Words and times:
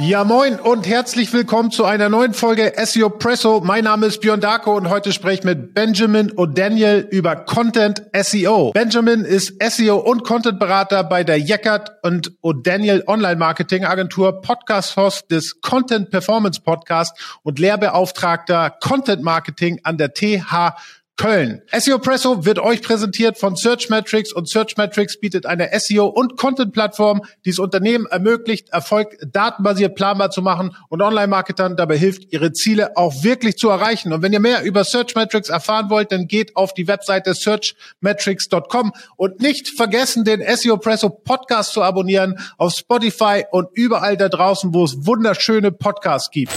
Ja, 0.00 0.22
moin 0.22 0.60
und 0.60 0.86
herzlich 0.86 1.32
willkommen 1.32 1.72
zu 1.72 1.84
einer 1.84 2.08
neuen 2.08 2.32
Folge 2.32 2.72
SEO 2.76 3.10
Presso. 3.10 3.60
Mein 3.64 3.82
Name 3.82 4.06
ist 4.06 4.20
Björn 4.20 4.40
Darko 4.40 4.76
und 4.76 4.90
heute 4.90 5.12
spreche 5.12 5.40
ich 5.40 5.44
mit 5.44 5.74
Benjamin 5.74 6.30
O'Daniel 6.30 7.08
über 7.08 7.34
Content 7.34 8.04
SEO. 8.14 8.70
Benjamin 8.70 9.24
ist 9.24 9.60
SEO 9.60 9.96
und 9.96 10.22
Content 10.22 10.60
Berater 10.60 11.02
bei 11.02 11.24
der 11.24 11.40
Jeckert 11.40 11.90
und 12.02 12.30
O'Daniel 12.44 13.08
Online 13.08 13.34
Marketing 13.34 13.84
Agentur, 13.84 14.40
Podcast 14.40 14.96
Host 14.96 15.32
des 15.32 15.60
Content 15.60 16.10
Performance 16.10 16.60
Podcast 16.60 17.40
und 17.42 17.58
Lehrbeauftragter 17.58 18.70
Content 18.80 19.24
Marketing 19.24 19.80
an 19.82 19.98
der 19.98 20.14
TH 20.14 20.76
Köln. 21.18 21.62
SEO 21.76 21.98
Presso 21.98 22.44
wird 22.44 22.60
euch 22.60 22.80
präsentiert 22.80 23.38
von 23.38 23.56
Searchmetrics 23.56 24.32
und 24.32 24.48
Searchmetrics 24.48 25.18
bietet 25.18 25.46
eine 25.46 25.68
SEO 25.76 26.06
und 26.06 26.36
Content 26.36 26.72
Plattform, 26.72 27.22
die 27.44 27.50
es 27.50 27.58
Unternehmen 27.58 28.06
ermöglicht, 28.06 28.68
Erfolg 28.70 29.18
datenbasiert 29.26 29.96
planbar 29.96 30.30
zu 30.30 30.42
machen 30.42 30.76
und 30.88 31.02
Online-Marketern 31.02 31.76
dabei 31.76 31.98
hilft, 31.98 32.32
ihre 32.32 32.52
Ziele 32.52 32.96
auch 32.96 33.24
wirklich 33.24 33.56
zu 33.56 33.68
erreichen. 33.68 34.12
Und 34.12 34.22
wenn 34.22 34.32
ihr 34.32 34.38
mehr 34.38 34.62
über 34.62 34.84
Searchmetrics 34.84 35.48
erfahren 35.48 35.90
wollt, 35.90 36.12
dann 36.12 36.28
geht 36.28 36.54
auf 36.54 36.72
die 36.72 36.86
Webseite 36.86 37.34
searchmetrics.com 37.34 38.92
und 39.16 39.40
nicht 39.40 39.76
vergessen, 39.76 40.24
den 40.24 40.40
SEO 40.56 40.76
Presso 40.76 41.10
Podcast 41.10 41.72
zu 41.72 41.82
abonnieren 41.82 42.38
auf 42.58 42.74
Spotify 42.74 43.44
und 43.50 43.68
überall 43.74 44.16
da 44.16 44.28
draußen, 44.28 44.72
wo 44.72 44.84
es 44.84 45.04
wunderschöne 45.04 45.72
Podcasts 45.72 46.30
gibt. 46.30 46.52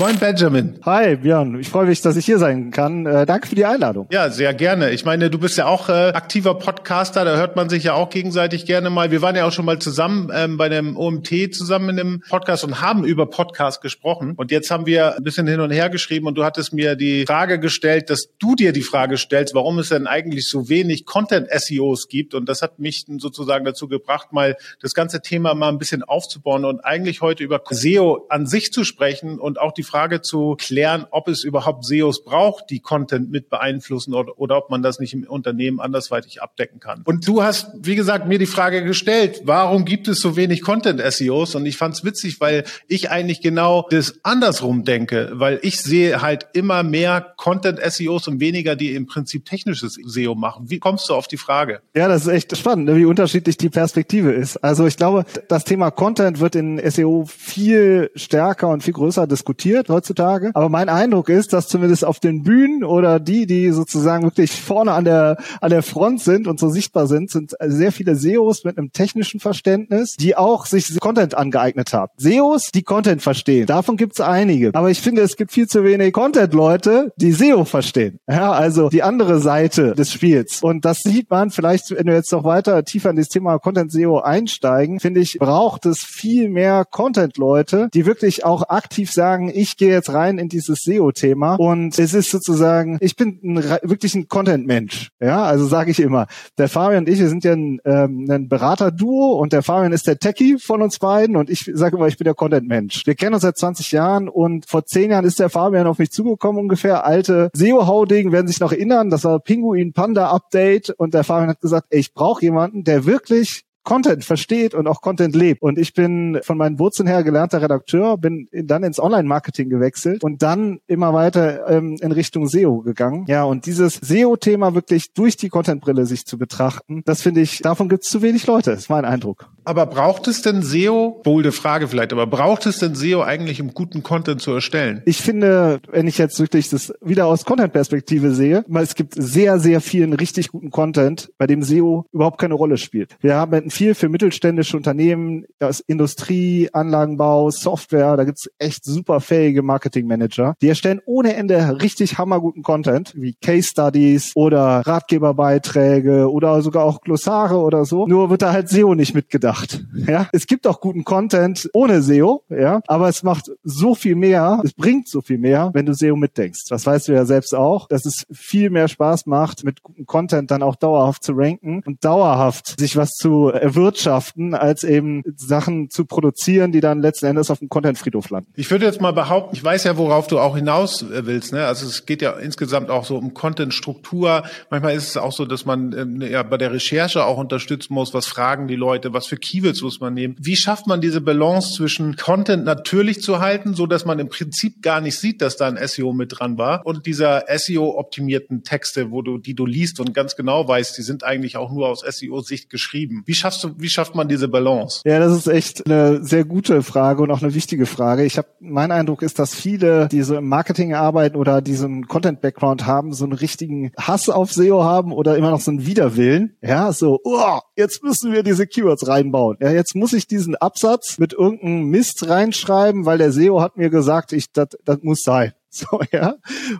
Moin 0.00 0.18
Benjamin. 0.18 0.78
Hi 0.86 1.16
Björn, 1.16 1.60
ich 1.60 1.68
freue 1.68 1.84
mich, 1.84 2.00
dass 2.00 2.16
ich 2.16 2.24
hier 2.24 2.38
sein 2.38 2.70
kann. 2.70 3.04
Äh, 3.04 3.26
danke 3.26 3.48
für 3.48 3.54
die 3.54 3.66
Einladung. 3.66 4.06
Ja, 4.10 4.30
sehr 4.30 4.54
gerne. 4.54 4.92
Ich 4.92 5.04
meine, 5.04 5.28
du 5.28 5.38
bist 5.38 5.58
ja 5.58 5.66
auch 5.66 5.90
äh, 5.90 6.12
aktiver 6.14 6.54
Podcaster, 6.54 7.22
da 7.26 7.36
hört 7.36 7.54
man 7.54 7.68
sich 7.68 7.84
ja 7.84 7.92
auch 7.92 8.08
gegenseitig 8.08 8.64
gerne 8.64 8.88
mal. 8.88 9.10
Wir 9.10 9.20
waren 9.20 9.36
ja 9.36 9.46
auch 9.46 9.52
schon 9.52 9.66
mal 9.66 9.78
zusammen 9.78 10.32
ähm, 10.34 10.56
bei 10.56 10.70
dem 10.70 10.96
OMT 10.96 11.54
zusammen 11.54 11.90
in 11.90 12.00
einem 12.00 12.22
Podcast 12.26 12.64
und 12.64 12.80
haben 12.80 13.04
über 13.04 13.26
Podcast 13.28 13.82
gesprochen. 13.82 14.32
Und 14.38 14.50
jetzt 14.50 14.70
haben 14.70 14.86
wir 14.86 15.18
ein 15.18 15.22
bisschen 15.22 15.46
hin 15.46 15.60
und 15.60 15.70
her 15.70 15.90
geschrieben 15.90 16.26
und 16.26 16.34
du 16.36 16.44
hattest 16.44 16.72
mir 16.72 16.96
die 16.96 17.26
Frage 17.26 17.60
gestellt, 17.60 18.08
dass 18.08 18.30
du 18.38 18.54
dir 18.54 18.72
die 18.72 18.80
Frage 18.80 19.18
stellst, 19.18 19.54
warum 19.54 19.78
es 19.80 19.90
denn 19.90 20.06
eigentlich 20.06 20.48
so 20.48 20.70
wenig 20.70 21.04
Content-SEOs 21.04 22.08
gibt. 22.08 22.32
Und 22.32 22.48
das 22.48 22.62
hat 22.62 22.78
mich 22.78 23.04
sozusagen 23.18 23.66
dazu 23.66 23.86
gebracht, 23.86 24.32
mal 24.32 24.56
das 24.80 24.94
ganze 24.94 25.20
Thema 25.20 25.52
mal 25.54 25.68
ein 25.68 25.76
bisschen 25.76 26.02
aufzubauen 26.02 26.64
und 26.64 26.80
eigentlich 26.86 27.20
heute 27.20 27.44
über 27.44 27.60
SEO 27.68 28.24
an 28.30 28.46
sich 28.46 28.72
zu 28.72 28.84
sprechen 28.84 29.38
und 29.38 29.60
auch 29.60 29.72
die 29.72 29.89
Frage 29.90 30.22
zu 30.22 30.56
klären, 30.56 31.06
ob 31.10 31.26
es 31.28 31.42
überhaupt 31.42 31.84
SEOs 31.84 32.22
braucht, 32.24 32.70
die 32.70 32.78
Content 32.78 33.30
mit 33.30 33.50
beeinflussen 33.50 34.14
oder, 34.14 34.38
oder 34.38 34.56
ob 34.56 34.70
man 34.70 34.82
das 34.82 35.00
nicht 35.00 35.12
im 35.14 35.24
Unternehmen 35.24 35.80
andersweitig 35.80 36.42
abdecken 36.42 36.78
kann. 36.78 37.02
Und 37.04 37.26
du 37.26 37.42
hast, 37.42 37.70
wie 37.80 37.96
gesagt, 37.96 38.28
mir 38.28 38.38
die 38.38 38.46
Frage 38.46 38.84
gestellt, 38.84 39.42
warum 39.44 39.84
gibt 39.84 40.06
es 40.06 40.20
so 40.20 40.36
wenig 40.36 40.62
Content-SEOs? 40.62 41.56
Und 41.56 41.66
ich 41.66 41.76
fand 41.76 41.94
es 41.96 42.04
witzig, 42.04 42.40
weil 42.40 42.64
ich 42.86 43.10
eigentlich 43.10 43.40
genau 43.40 43.86
das 43.90 44.20
andersrum 44.22 44.84
denke, 44.84 45.30
weil 45.32 45.58
ich 45.62 45.80
sehe 45.80 46.22
halt 46.22 46.46
immer 46.52 46.82
mehr 46.82 47.34
Content-SEOs 47.36 48.28
und 48.28 48.40
weniger, 48.40 48.76
die 48.76 48.94
im 48.94 49.06
Prinzip 49.06 49.44
technisches 49.44 49.98
SEO 50.04 50.34
machen. 50.36 50.70
Wie 50.70 50.78
kommst 50.78 51.08
du 51.08 51.14
auf 51.14 51.26
die 51.26 51.36
Frage? 51.36 51.80
Ja, 51.94 52.06
das 52.06 52.22
ist 52.22 52.28
echt 52.28 52.56
spannend, 52.56 52.86
ne, 52.86 52.96
wie 52.96 53.04
unterschiedlich 53.04 53.56
die 53.56 53.70
Perspektive 53.70 54.32
ist. 54.32 54.56
Also 54.58 54.86
ich 54.86 54.96
glaube, 54.96 55.24
das 55.48 55.64
Thema 55.64 55.90
Content 55.90 56.38
wird 56.38 56.54
in 56.54 56.80
SEO 56.90 57.24
viel 57.26 58.10
stärker 58.14 58.68
und 58.68 58.82
viel 58.82 58.94
größer 58.94 59.26
diskutiert 59.26 59.79
diskutiert 59.80 59.88
heutzutage. 59.88 60.50
Aber 60.54 60.68
mein 60.68 60.88
Eindruck 60.88 61.28
ist, 61.28 61.52
dass 61.52 61.68
zumindest 61.68 62.04
auf 62.04 62.20
den 62.20 62.42
Bühnen 62.42 62.84
oder 62.84 63.20
die, 63.20 63.46
die 63.46 63.70
sozusagen 63.70 64.24
wirklich 64.24 64.52
vorne 64.52 64.92
an 64.92 65.04
der, 65.04 65.38
an 65.60 65.70
der 65.70 65.82
Front 65.82 66.20
sind 66.20 66.46
und 66.46 66.58
so 66.58 66.68
sichtbar 66.68 67.06
sind, 67.06 67.30
sind 67.30 67.54
sehr 67.60 67.92
viele 67.92 68.14
SEOs 68.14 68.64
mit 68.64 68.78
einem 68.78 68.92
technischen 68.92 69.40
Verständnis, 69.40 70.16
die 70.18 70.36
auch 70.36 70.66
sich 70.66 70.98
Content 71.00 71.34
angeeignet 71.34 71.92
haben. 71.92 72.12
SEOs, 72.18 72.70
die 72.72 72.82
Content 72.82 73.22
verstehen. 73.22 73.66
Davon 73.66 73.96
gibt 73.96 74.14
es 74.14 74.20
einige. 74.20 74.70
Aber 74.74 74.90
ich 74.90 75.00
finde, 75.00 75.22
es 75.22 75.36
gibt 75.36 75.52
viel 75.52 75.66
zu 75.66 75.84
wenig 75.84 76.12
Content-Leute, 76.12 77.12
die 77.16 77.32
SEO 77.32 77.64
verstehen. 77.64 78.18
Ja, 78.28 78.52
also 78.52 78.88
die 78.88 79.02
andere 79.02 79.40
Seite 79.40 79.94
des 79.94 80.12
Spiels. 80.12 80.60
Und 80.62 80.84
das 80.84 80.98
sieht 80.98 81.30
man 81.30 81.50
vielleicht, 81.50 81.90
wenn 81.90 82.06
wir 82.06 82.14
jetzt 82.14 82.32
noch 82.32 82.44
weiter 82.44 82.84
tiefer 82.84 83.10
in 83.10 83.16
das 83.16 83.28
Thema 83.28 83.58
Content-SEO 83.58 84.20
einsteigen, 84.20 85.00
finde 85.00 85.20
ich, 85.20 85.38
braucht 85.38 85.86
es 85.86 86.00
viel 86.00 86.48
mehr 86.48 86.84
Content-Leute, 86.84 87.88
die 87.92 88.06
wirklich 88.06 88.44
auch 88.44 88.68
aktiv 88.68 89.10
sagen, 89.10 89.50
ich 89.52 89.69
gehe 89.76 89.90
jetzt 89.90 90.12
rein 90.12 90.38
in 90.38 90.48
dieses 90.48 90.82
SEO-Thema 90.82 91.56
und 91.56 91.98
es 91.98 92.14
ist 92.14 92.30
sozusagen, 92.30 92.98
ich 93.00 93.16
bin 93.16 93.38
ein, 93.42 93.56
wirklich 93.82 94.14
ein 94.14 94.28
Content-Mensch. 94.28 95.10
Ja, 95.20 95.44
also 95.44 95.66
sage 95.66 95.90
ich 95.90 96.00
immer. 96.00 96.26
Der 96.58 96.68
Fabian 96.68 97.04
und 97.04 97.08
ich, 97.08 97.18
wir 97.18 97.28
sind 97.28 97.44
ja 97.44 97.52
ein, 97.52 97.80
ähm, 97.84 98.26
ein 98.30 98.48
Berater-Duo 98.48 99.38
und 99.38 99.52
der 99.52 99.62
Fabian 99.62 99.92
ist 99.92 100.06
der 100.06 100.18
Techie 100.18 100.58
von 100.58 100.82
uns 100.82 100.98
beiden 100.98 101.36
und 101.36 101.50
ich 101.50 101.70
sage 101.74 101.96
immer, 101.96 102.06
ich 102.06 102.16
bin 102.16 102.24
der 102.24 102.34
Content-Mensch. 102.34 103.06
Wir 103.06 103.14
kennen 103.14 103.34
uns 103.34 103.42
seit 103.42 103.56
20 103.56 103.92
Jahren 103.92 104.28
und 104.28 104.68
vor 104.68 104.84
10 104.84 105.10
Jahren 105.10 105.24
ist 105.24 105.40
der 105.40 105.50
Fabian 105.50 105.86
auf 105.86 105.98
mich 105.98 106.10
zugekommen 106.10 106.60
ungefähr. 106.60 107.04
Alte 107.04 107.50
SEO-Haudegen 107.54 108.32
werden 108.32 108.48
sich 108.48 108.60
noch 108.60 108.72
erinnern. 108.72 109.10
Das 109.10 109.24
war 109.24 109.40
Pinguin 109.40 109.92
Panda 109.92 110.30
Update 110.30 110.90
und 110.90 111.14
der 111.14 111.24
Fabian 111.24 111.48
hat 111.48 111.60
gesagt, 111.60 111.86
ey, 111.90 112.00
ich 112.00 112.14
brauche 112.14 112.42
jemanden, 112.42 112.84
der 112.84 113.04
wirklich 113.06 113.64
Content 113.82 114.24
versteht 114.24 114.74
und 114.74 114.86
auch 114.86 115.00
Content 115.00 115.34
lebt. 115.34 115.62
Und 115.62 115.78
ich 115.78 115.94
bin 115.94 116.38
von 116.42 116.58
meinen 116.58 116.78
Wurzeln 116.78 117.06
her 117.06 117.22
gelernter 117.22 117.62
Redakteur, 117.62 118.18
bin 118.18 118.48
dann 118.52 118.82
ins 118.82 119.00
Online-Marketing 119.00 119.68
gewechselt 119.68 120.22
und 120.22 120.42
dann 120.42 120.80
immer 120.86 121.14
weiter 121.14 121.68
ähm, 121.68 121.96
in 122.00 122.12
Richtung 122.12 122.46
SEO 122.46 122.82
gegangen. 122.82 123.24
Ja, 123.28 123.44
und 123.44 123.66
dieses 123.66 123.94
SEO-Thema 123.94 124.74
wirklich 124.74 125.12
durch 125.12 125.36
die 125.36 125.48
Content-Brille 125.48 126.06
sich 126.06 126.26
zu 126.26 126.38
betrachten, 126.38 127.02
das 127.04 127.22
finde 127.22 127.40
ich, 127.40 127.58
davon 127.58 127.88
gibt 127.88 128.04
es 128.04 128.10
zu 128.10 128.22
wenig 128.22 128.46
Leute, 128.46 128.72
ist 128.72 128.90
mein 128.90 129.04
Eindruck. 129.04 129.48
Aber 129.70 129.86
braucht 129.86 130.26
es 130.26 130.42
denn 130.42 130.62
SEO, 130.62 131.20
bolde 131.22 131.52
Frage 131.52 131.86
vielleicht, 131.86 132.12
aber 132.12 132.26
braucht 132.26 132.66
es 132.66 132.80
denn 132.80 132.96
SEO 132.96 133.22
eigentlich, 133.22 133.62
um 133.62 133.72
guten 133.72 134.02
Content 134.02 134.40
zu 134.40 134.50
erstellen? 134.50 135.00
Ich 135.06 135.18
finde, 135.18 135.78
wenn 135.92 136.08
ich 136.08 136.18
jetzt 136.18 136.40
wirklich 136.40 136.70
das 136.70 136.92
wieder 137.00 137.26
aus 137.26 137.44
Content-Perspektive 137.44 138.34
sehe, 138.34 138.64
es 138.74 138.96
gibt 138.96 139.14
sehr, 139.14 139.60
sehr 139.60 139.80
vielen 139.80 140.12
richtig 140.12 140.48
guten 140.48 140.72
Content, 140.72 141.30
bei 141.38 141.46
dem 141.46 141.62
SEO 141.62 142.04
überhaupt 142.12 142.40
keine 142.40 142.54
Rolle 142.54 142.78
spielt. 142.78 143.16
Wir 143.20 143.36
haben 143.36 143.70
viel 143.70 143.94
für 143.94 144.08
mittelständische 144.08 144.76
Unternehmen, 144.76 145.44
das 145.60 145.78
Industrie, 145.78 146.68
Anlagenbau, 146.72 147.50
Software, 147.52 148.16
da 148.16 148.24
gibt's 148.24 148.50
echt 148.58 148.84
super 148.84 149.20
fähige 149.20 149.62
Marketingmanager. 149.62 150.56
Die 150.62 150.68
erstellen 150.68 151.00
ohne 151.04 151.36
Ende 151.36 151.80
richtig 151.80 152.18
hammerguten 152.18 152.64
Content, 152.64 153.12
wie 153.14 153.34
Case 153.34 153.68
Studies 153.68 154.32
oder 154.34 154.82
Ratgeberbeiträge 154.84 156.28
oder 156.28 156.60
sogar 156.60 156.82
auch 156.84 157.02
Glossare 157.02 157.58
oder 157.58 157.84
so. 157.84 158.08
Nur 158.08 158.30
wird 158.30 158.42
da 158.42 158.52
halt 158.52 158.68
SEO 158.68 158.96
nicht 158.96 159.14
mitgedacht. 159.14 159.59
Ja, 160.06 160.28
es 160.32 160.46
gibt 160.46 160.66
auch 160.66 160.80
guten 160.80 161.04
Content 161.04 161.68
ohne 161.72 162.02
SEO, 162.02 162.42
ja, 162.48 162.80
aber 162.86 163.08
es 163.08 163.22
macht 163.22 163.50
so 163.62 163.94
viel 163.94 164.14
mehr, 164.14 164.60
es 164.64 164.72
bringt 164.72 165.08
so 165.08 165.20
viel 165.20 165.38
mehr, 165.38 165.70
wenn 165.74 165.86
du 165.86 165.94
SEO 165.94 166.16
mitdenkst. 166.16 166.64
Das 166.68 166.86
weißt 166.86 167.08
du 167.08 167.12
ja 167.12 167.24
selbst 167.24 167.54
auch, 167.54 167.88
dass 167.88 168.06
es 168.06 168.24
viel 168.32 168.70
mehr 168.70 168.88
Spaß 168.88 169.26
macht, 169.26 169.64
mit 169.64 169.82
gutem 169.82 170.06
Content 170.06 170.50
dann 170.50 170.62
auch 170.62 170.76
dauerhaft 170.76 171.22
zu 171.22 171.32
ranken 171.34 171.82
und 171.86 172.04
dauerhaft 172.04 172.78
sich 172.78 172.96
was 172.96 173.10
zu 173.10 173.48
erwirtschaften, 173.48 174.54
als 174.54 174.84
eben 174.84 175.22
Sachen 175.36 175.90
zu 175.90 176.04
produzieren, 176.04 176.72
die 176.72 176.80
dann 176.80 177.00
letzten 177.00 177.26
Endes 177.26 177.50
auf 177.50 177.58
dem 177.58 177.68
Content-Friedhof 177.68 178.30
landen. 178.30 178.50
Ich 178.56 178.70
würde 178.70 178.84
jetzt 178.84 179.00
mal 179.00 179.12
behaupten, 179.12 179.54
ich 179.54 179.62
weiß 179.62 179.84
ja, 179.84 179.96
worauf 179.96 180.26
du 180.26 180.38
auch 180.38 180.56
hinaus 180.56 181.04
willst. 181.08 181.52
Ne? 181.52 181.66
Also 181.66 181.86
es 181.86 182.06
geht 182.06 182.22
ja 182.22 182.32
insgesamt 182.32 182.90
auch 182.90 183.04
so 183.04 183.16
um 183.16 183.34
Content-Struktur. 183.34 184.42
Manchmal 184.70 184.94
ist 184.94 185.08
es 185.08 185.16
auch 185.16 185.32
so, 185.32 185.44
dass 185.44 185.64
man 185.64 185.92
ähm, 185.92 186.20
ja 186.20 186.42
bei 186.42 186.56
der 186.56 186.72
Recherche 186.72 187.24
auch 187.24 187.38
unterstützen 187.38 187.94
muss. 187.94 188.14
Was 188.14 188.26
fragen 188.26 188.68
die 188.68 188.76
Leute? 188.76 189.12
Was 189.12 189.26
für 189.26 189.38
Keywords 189.40 189.82
muss 189.82 190.00
man 190.00 190.14
nehmen? 190.14 190.36
Wie 190.38 190.56
schafft 190.56 190.86
man 190.86 191.00
diese 191.00 191.20
Balance 191.20 191.74
zwischen 191.74 192.16
Content 192.16 192.64
natürlich 192.64 193.20
zu 193.22 193.40
halten, 193.40 193.74
so 193.74 193.86
dass 193.86 194.04
man 194.04 194.18
im 194.18 194.28
Prinzip 194.28 194.82
gar 194.82 195.00
nicht 195.00 195.18
sieht, 195.18 195.40
dass 195.42 195.56
da 195.56 195.68
ein 195.68 195.78
SEO 195.86 196.12
mit 196.12 196.38
dran 196.38 196.58
war 196.58 196.84
und 196.84 197.06
dieser 197.06 197.44
SEO-optimierten 197.48 198.62
Texte, 198.62 199.10
wo 199.10 199.22
du, 199.22 199.38
die 199.38 199.54
du 199.54 199.66
liest 199.66 200.00
und 200.00 200.14
ganz 200.14 200.36
genau 200.36 200.66
weißt, 200.66 200.96
die 200.96 201.02
sind 201.02 201.24
eigentlich 201.24 201.56
auch 201.56 201.72
nur 201.72 201.88
aus 201.88 202.00
SEO-Sicht 202.00 202.70
geschrieben. 202.70 203.22
Wie 203.26 203.34
schaffst 203.34 203.64
du, 203.64 203.74
wie 203.78 203.88
schafft 203.88 204.14
man 204.14 204.28
diese 204.28 204.48
Balance? 204.48 205.02
Ja, 205.04 205.18
das 205.18 205.36
ist 205.36 205.46
echt 205.46 205.86
eine 205.86 206.24
sehr 206.24 206.44
gute 206.44 206.82
Frage 206.82 207.22
und 207.22 207.30
auch 207.30 207.42
eine 207.42 207.54
wichtige 207.54 207.86
Frage. 207.86 208.24
Ich 208.24 208.38
habe, 208.38 208.48
mein 208.60 208.92
Eindruck 208.92 209.22
ist, 209.22 209.38
dass 209.38 209.54
viele, 209.54 210.08
die 210.08 210.22
so 210.22 210.40
Marketing 210.40 210.94
arbeiten 210.94 211.36
oder 211.36 211.60
diesen 211.60 212.06
Content-Background 212.06 212.86
haben, 212.86 213.12
so 213.12 213.24
einen 213.24 213.32
richtigen 213.32 213.92
Hass 213.96 214.28
auf 214.28 214.52
SEO 214.52 214.84
haben 214.84 215.12
oder 215.12 215.36
immer 215.36 215.50
noch 215.50 215.60
so 215.60 215.70
einen 215.70 215.86
Widerwillen. 215.86 216.56
Ja, 216.62 216.92
so, 216.92 217.20
oh, 217.24 217.58
jetzt 217.76 218.02
müssen 218.02 218.32
wir 218.32 218.42
diese 218.42 218.66
Keywords 218.66 219.08
reinbauen. 219.30 219.56
Ja, 219.60 219.70
jetzt 219.70 219.94
muss 219.94 220.12
ich 220.12 220.26
diesen 220.26 220.56
Absatz 220.56 221.18
mit 221.18 221.32
irgendeinem 221.32 221.84
Mist 221.84 222.28
reinschreiben, 222.28 223.06
weil 223.06 223.18
der 223.18 223.32
SEO 223.32 223.60
hat 223.60 223.76
mir 223.76 223.90
gesagt, 223.90 224.32
ich, 224.32 224.52
das 224.52 224.68
muss 225.02 225.22
sein. 225.22 225.52
So, 225.80 226.00
ja. 226.12 226.34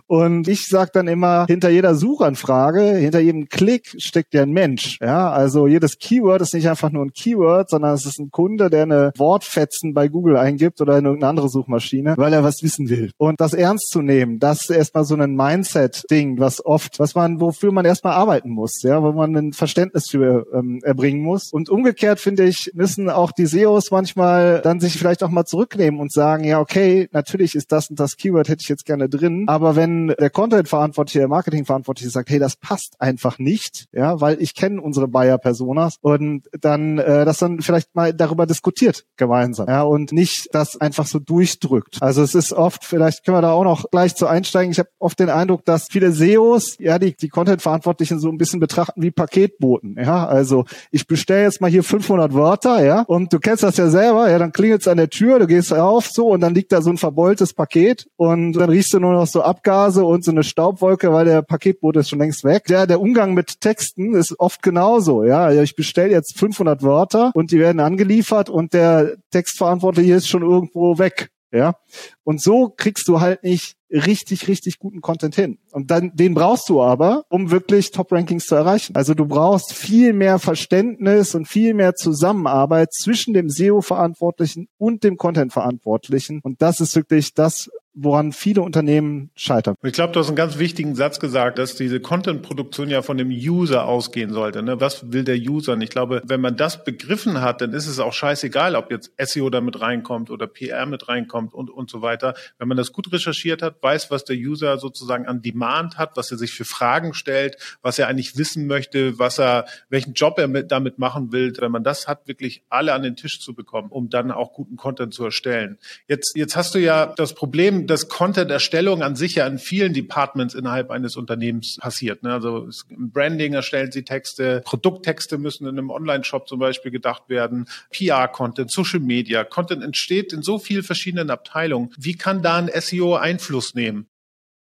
Und 0.07 0.47
ich 0.49 0.67
sage 0.67 0.91
dann 0.93 1.07
immer, 1.07 1.45
hinter 1.47 1.69
jeder 1.69 1.95
Suchanfrage, 1.95 2.97
hinter 2.97 3.19
jedem 3.19 3.47
Klick 3.47 3.95
steckt 3.97 4.33
ja 4.33 4.41
ein 4.41 4.51
Mensch. 4.51 4.99
Ja, 5.01 5.31
also 5.31 5.65
jedes 5.65 5.97
Keyword 5.97 6.41
ist 6.41 6.53
nicht 6.53 6.67
einfach 6.67 6.91
nur 6.91 7.05
ein 7.05 7.13
Keyword, 7.13 7.69
sondern 7.69 7.93
es 7.93 8.05
ist 8.05 8.19
ein 8.19 8.31
Kunde, 8.31 8.69
der 8.69 8.83
eine 8.83 9.13
Wortfetzen 9.17 9.93
bei 9.93 10.09
Google 10.09 10.35
eingibt 10.35 10.81
oder 10.81 10.97
in 10.97 11.05
irgendeine 11.05 11.29
andere 11.29 11.49
Suchmaschine, 11.49 12.15
weil 12.17 12.33
er 12.33 12.43
was 12.43 12.63
wissen 12.63 12.89
will. 12.89 13.11
Und 13.17 13.39
das 13.39 13.53
ernst 13.53 13.89
zu 13.91 14.01
nehmen, 14.01 14.39
das 14.39 14.61
ist 14.61 14.71
erstmal 14.71 15.05
so 15.05 15.15
ein 15.15 15.35
Mindset-Ding, 15.35 16.39
was 16.39 16.63
oft, 16.63 16.99
was 16.99 17.15
man, 17.15 17.39
wofür 17.39 17.71
man 17.71 17.85
erstmal 17.85 18.13
arbeiten 18.13 18.49
muss, 18.49 18.81
ja, 18.83 19.01
wo 19.01 19.13
man 19.13 19.35
ein 19.35 19.53
Verständnis 19.53 20.09
für 20.09 20.45
ähm, 20.53 20.81
erbringen 20.83 21.21
muss. 21.21 21.51
Und 21.51 21.69
umgekehrt 21.69 22.19
finde 22.19 22.43
ich, 22.43 22.71
müssen 22.73 23.09
auch 23.09 23.31
die 23.31 23.45
SEOs 23.45 23.89
manchmal 23.91 24.61
dann 24.61 24.81
sich 24.81 24.97
vielleicht 24.97 25.23
auch 25.23 25.29
mal 25.29 25.45
zurücknehmen 25.45 25.99
und 25.99 26.11
sagen, 26.11 26.43
ja, 26.43 26.59
okay, 26.59 27.07
natürlich 27.13 27.55
ist 27.55 27.71
das 27.71 27.89
und 27.89 27.99
das 27.99 28.17
Keyword 28.17 28.49
hätte 28.49 28.61
ich 28.61 28.69
jetzt 28.69 28.80
gerne 28.85 29.09
drin, 29.09 29.45
aber 29.47 29.75
wenn 29.75 30.07
der 30.07 30.29
Content-Verantwortliche, 30.29 31.19
der 31.19 31.27
Marketing-Verantwortliche 31.27 32.09
sagt, 32.09 32.29
hey, 32.29 32.39
das 32.39 32.55
passt 32.55 32.95
einfach 32.99 33.39
nicht, 33.39 33.85
ja, 33.91 34.21
weil 34.21 34.41
ich 34.41 34.55
kenne 34.55 34.81
unsere 34.81 35.07
Buyer-Personas 35.07 35.95
und 36.01 36.43
dann 36.59 36.97
äh, 36.97 37.25
das 37.25 37.39
dann 37.39 37.61
vielleicht 37.61 37.95
mal 37.95 38.13
darüber 38.13 38.45
diskutiert 38.45 39.05
gemeinsam, 39.17 39.67
ja, 39.67 39.83
und 39.83 40.11
nicht 40.11 40.47
das 40.51 40.79
einfach 40.79 41.05
so 41.05 41.19
durchdrückt. 41.19 41.97
Also 42.01 42.21
es 42.21 42.35
ist 42.35 42.53
oft, 42.53 42.85
vielleicht 42.85 43.25
können 43.25 43.37
wir 43.37 43.41
da 43.41 43.51
auch 43.51 43.63
noch 43.63 43.89
gleich 43.91 44.15
zu 44.15 44.27
einsteigen. 44.27 44.71
Ich 44.71 44.79
habe 44.79 44.89
oft 44.99 45.19
den 45.19 45.29
Eindruck, 45.29 45.65
dass 45.65 45.87
viele 45.89 46.11
SEOs, 46.11 46.77
ja, 46.79 46.99
die, 46.99 47.15
die 47.15 47.29
Content-Verantwortlichen 47.29 48.19
so 48.19 48.29
ein 48.29 48.37
bisschen 48.37 48.59
betrachten 48.59 49.01
wie 49.01 49.11
Paketboten, 49.11 49.97
ja, 49.97 50.27
also 50.27 50.65
ich 50.91 51.07
bestelle 51.07 51.43
jetzt 51.43 51.61
mal 51.61 51.69
hier 51.69 51.83
500 51.83 52.33
Wörter, 52.33 52.83
ja, 52.83 53.01
und 53.01 53.33
du 53.33 53.39
kennst 53.39 53.63
das 53.63 53.77
ja 53.77 53.89
selber, 53.89 54.29
ja, 54.29 54.39
dann 54.39 54.51
klingelt 54.51 54.81
es 54.81 54.87
an 54.87 54.97
der 54.97 55.09
Tür, 55.09 55.39
du 55.39 55.47
gehst 55.47 55.73
auf 55.73 56.07
so 56.07 56.29
und 56.29 56.41
dann 56.41 56.53
liegt 56.53 56.71
da 56.71 56.81
so 56.81 56.89
ein 56.89 56.97
verbeultes 56.97 57.53
Paket 57.53 58.07
und 58.15 58.53
dann 58.53 58.70
riechst 58.71 58.93
du 58.93 58.99
nur 58.99 59.13
noch 59.13 59.27
so 59.27 59.41
Abgase 59.41 60.03
und 60.03 60.23
so 60.23 60.31
eine 60.31 60.43
Staubwolke, 60.43 61.11
weil 61.13 61.25
der 61.25 61.41
Paketbote 61.41 61.99
ist 61.99 62.09
schon 62.09 62.19
längst 62.19 62.43
weg. 62.43 62.69
Ja, 62.69 62.85
der 62.85 63.01
Umgang 63.01 63.33
mit 63.33 63.61
Texten 63.61 64.15
ist 64.15 64.39
oft 64.39 64.63
genauso, 64.63 65.23
ja, 65.23 65.51
ich 65.51 65.75
bestelle 65.75 66.11
jetzt 66.11 66.37
500 66.39 66.81
Wörter 66.83 67.31
und 67.33 67.51
die 67.51 67.59
werden 67.59 67.79
angeliefert 67.79 68.49
und 68.49 68.73
der 68.73 69.17
Textverantwortliche 69.31 70.15
ist 70.15 70.27
schon 70.27 70.41
irgendwo 70.41 70.97
weg. 70.97 71.29
Ja. 71.53 71.75
Und 72.23 72.41
so 72.41 72.69
kriegst 72.69 73.09
du 73.09 73.19
halt 73.19 73.43
nicht 73.43 73.75
richtig, 73.89 74.47
richtig 74.47 74.79
guten 74.79 75.01
Content 75.01 75.35
hin. 75.35 75.57
Und 75.71 75.91
dann, 75.91 76.15
den 76.15 76.33
brauchst 76.33 76.69
du 76.69 76.81
aber, 76.81 77.25
um 77.29 77.51
wirklich 77.51 77.91
Top-Rankings 77.91 78.45
zu 78.45 78.55
erreichen. 78.55 78.95
Also 78.95 79.13
du 79.13 79.25
brauchst 79.25 79.73
viel 79.73 80.13
mehr 80.13 80.39
Verständnis 80.39 81.35
und 81.35 81.47
viel 81.47 81.73
mehr 81.73 81.95
Zusammenarbeit 81.95 82.93
zwischen 82.93 83.33
dem 83.33 83.49
SEO-Verantwortlichen 83.49 84.69
und 84.77 85.03
dem 85.03 85.17
Content-Verantwortlichen. 85.17 86.39
Und 86.41 86.61
das 86.61 86.79
ist 86.79 86.95
wirklich 86.95 87.33
das, 87.33 87.69
woran 87.93 88.31
viele 88.31 88.61
Unternehmen 88.61 89.31
scheitern. 89.35 89.75
Ich 89.83 89.93
glaube, 89.93 90.13
du 90.13 90.19
hast 90.19 90.27
einen 90.27 90.37
ganz 90.37 90.57
wichtigen 90.57 90.95
Satz 90.95 91.19
gesagt, 91.19 91.57
dass 91.57 91.75
diese 91.75 91.99
Content-Produktion 91.99 92.89
ja 92.89 93.01
von 93.01 93.17
dem 93.17 93.29
User 93.29 93.85
ausgehen 93.85 94.31
sollte. 94.31 94.63
Ne? 94.63 94.79
Was 94.79 95.11
will 95.11 95.23
der 95.23 95.37
User? 95.37 95.73
Und 95.73 95.81
ich 95.81 95.89
glaube, 95.89 96.21
wenn 96.25 96.39
man 96.39 96.55
das 96.55 96.83
begriffen 96.85 97.41
hat, 97.41 97.61
dann 97.61 97.73
ist 97.73 97.87
es 97.87 97.99
auch 97.99 98.13
scheißegal, 98.13 98.75
ob 98.75 98.91
jetzt 98.91 99.11
SEO 99.21 99.49
da 99.49 99.59
mit 99.59 99.81
reinkommt 99.81 100.29
oder 100.29 100.47
PR 100.47 100.85
mit 100.85 101.09
reinkommt 101.09 101.53
und, 101.53 101.69
und 101.69 101.89
so 101.89 102.01
weiter. 102.01 102.33
Wenn 102.57 102.67
man 102.69 102.77
das 102.77 102.93
gut 102.93 103.11
recherchiert 103.11 103.61
hat, 103.61 103.83
weiß, 103.83 104.09
was 104.09 104.23
der 104.23 104.37
User 104.37 104.77
sozusagen 104.77 105.25
an 105.27 105.41
Demand 105.41 105.97
hat, 105.97 106.15
was 106.15 106.31
er 106.31 106.37
sich 106.37 106.53
für 106.53 106.65
Fragen 106.65 107.13
stellt, 107.13 107.57
was 107.81 107.99
er 107.99 108.07
eigentlich 108.07 108.37
wissen 108.37 108.67
möchte, 108.67 109.19
was 109.19 109.37
er, 109.37 109.65
welchen 109.89 110.13
Job 110.13 110.39
er 110.39 110.47
mit, 110.47 110.71
damit 110.71 110.97
machen 110.97 111.33
will. 111.33 111.53
Wenn 111.59 111.71
man 111.71 111.83
das 111.83 112.07
hat, 112.07 112.27
wirklich 112.27 112.63
alle 112.69 112.93
an 112.93 113.03
den 113.03 113.15
Tisch 113.17 113.41
zu 113.41 113.53
bekommen, 113.53 113.89
um 113.89 114.09
dann 114.09 114.31
auch 114.31 114.53
guten 114.53 114.77
Content 114.77 115.13
zu 115.13 115.25
erstellen. 115.25 115.77
Jetzt, 116.07 116.37
jetzt 116.37 116.55
hast 116.55 116.73
du 116.73 116.79
ja 116.79 117.07
das 117.07 117.33
Problem, 117.33 117.80
dass 117.87 118.07
Content-Erstellung 118.07 119.03
an 119.03 119.15
sich 119.15 119.35
ja 119.35 119.47
in 119.47 119.57
vielen 119.57 119.93
Departments 119.93 120.53
innerhalb 120.53 120.91
eines 120.91 121.15
Unternehmens 121.15 121.77
passiert. 121.79 122.23
Ne? 122.23 122.33
Also 122.33 122.67
Branding 122.89 123.53
erstellen 123.53 123.91
sie 123.91 124.03
Texte, 124.03 124.61
Produkttexte 124.65 125.37
müssen 125.37 125.67
in 125.67 125.77
einem 125.77 125.89
Online-Shop 125.89 126.47
zum 126.47 126.59
Beispiel 126.59 126.91
gedacht 126.91 127.23
werden, 127.27 127.67
PR-Content, 127.91 128.71
Social 128.71 128.99
Media. 128.99 129.43
Content 129.43 129.83
entsteht 129.83 130.33
in 130.33 130.41
so 130.41 130.59
vielen 130.59 130.83
verschiedenen 130.83 131.29
Abteilungen. 131.29 131.91
Wie 131.97 132.15
kann 132.15 132.41
da 132.41 132.57
ein 132.57 132.69
SEO 132.73 133.15
Einfluss 133.15 133.73
nehmen? 133.73 134.07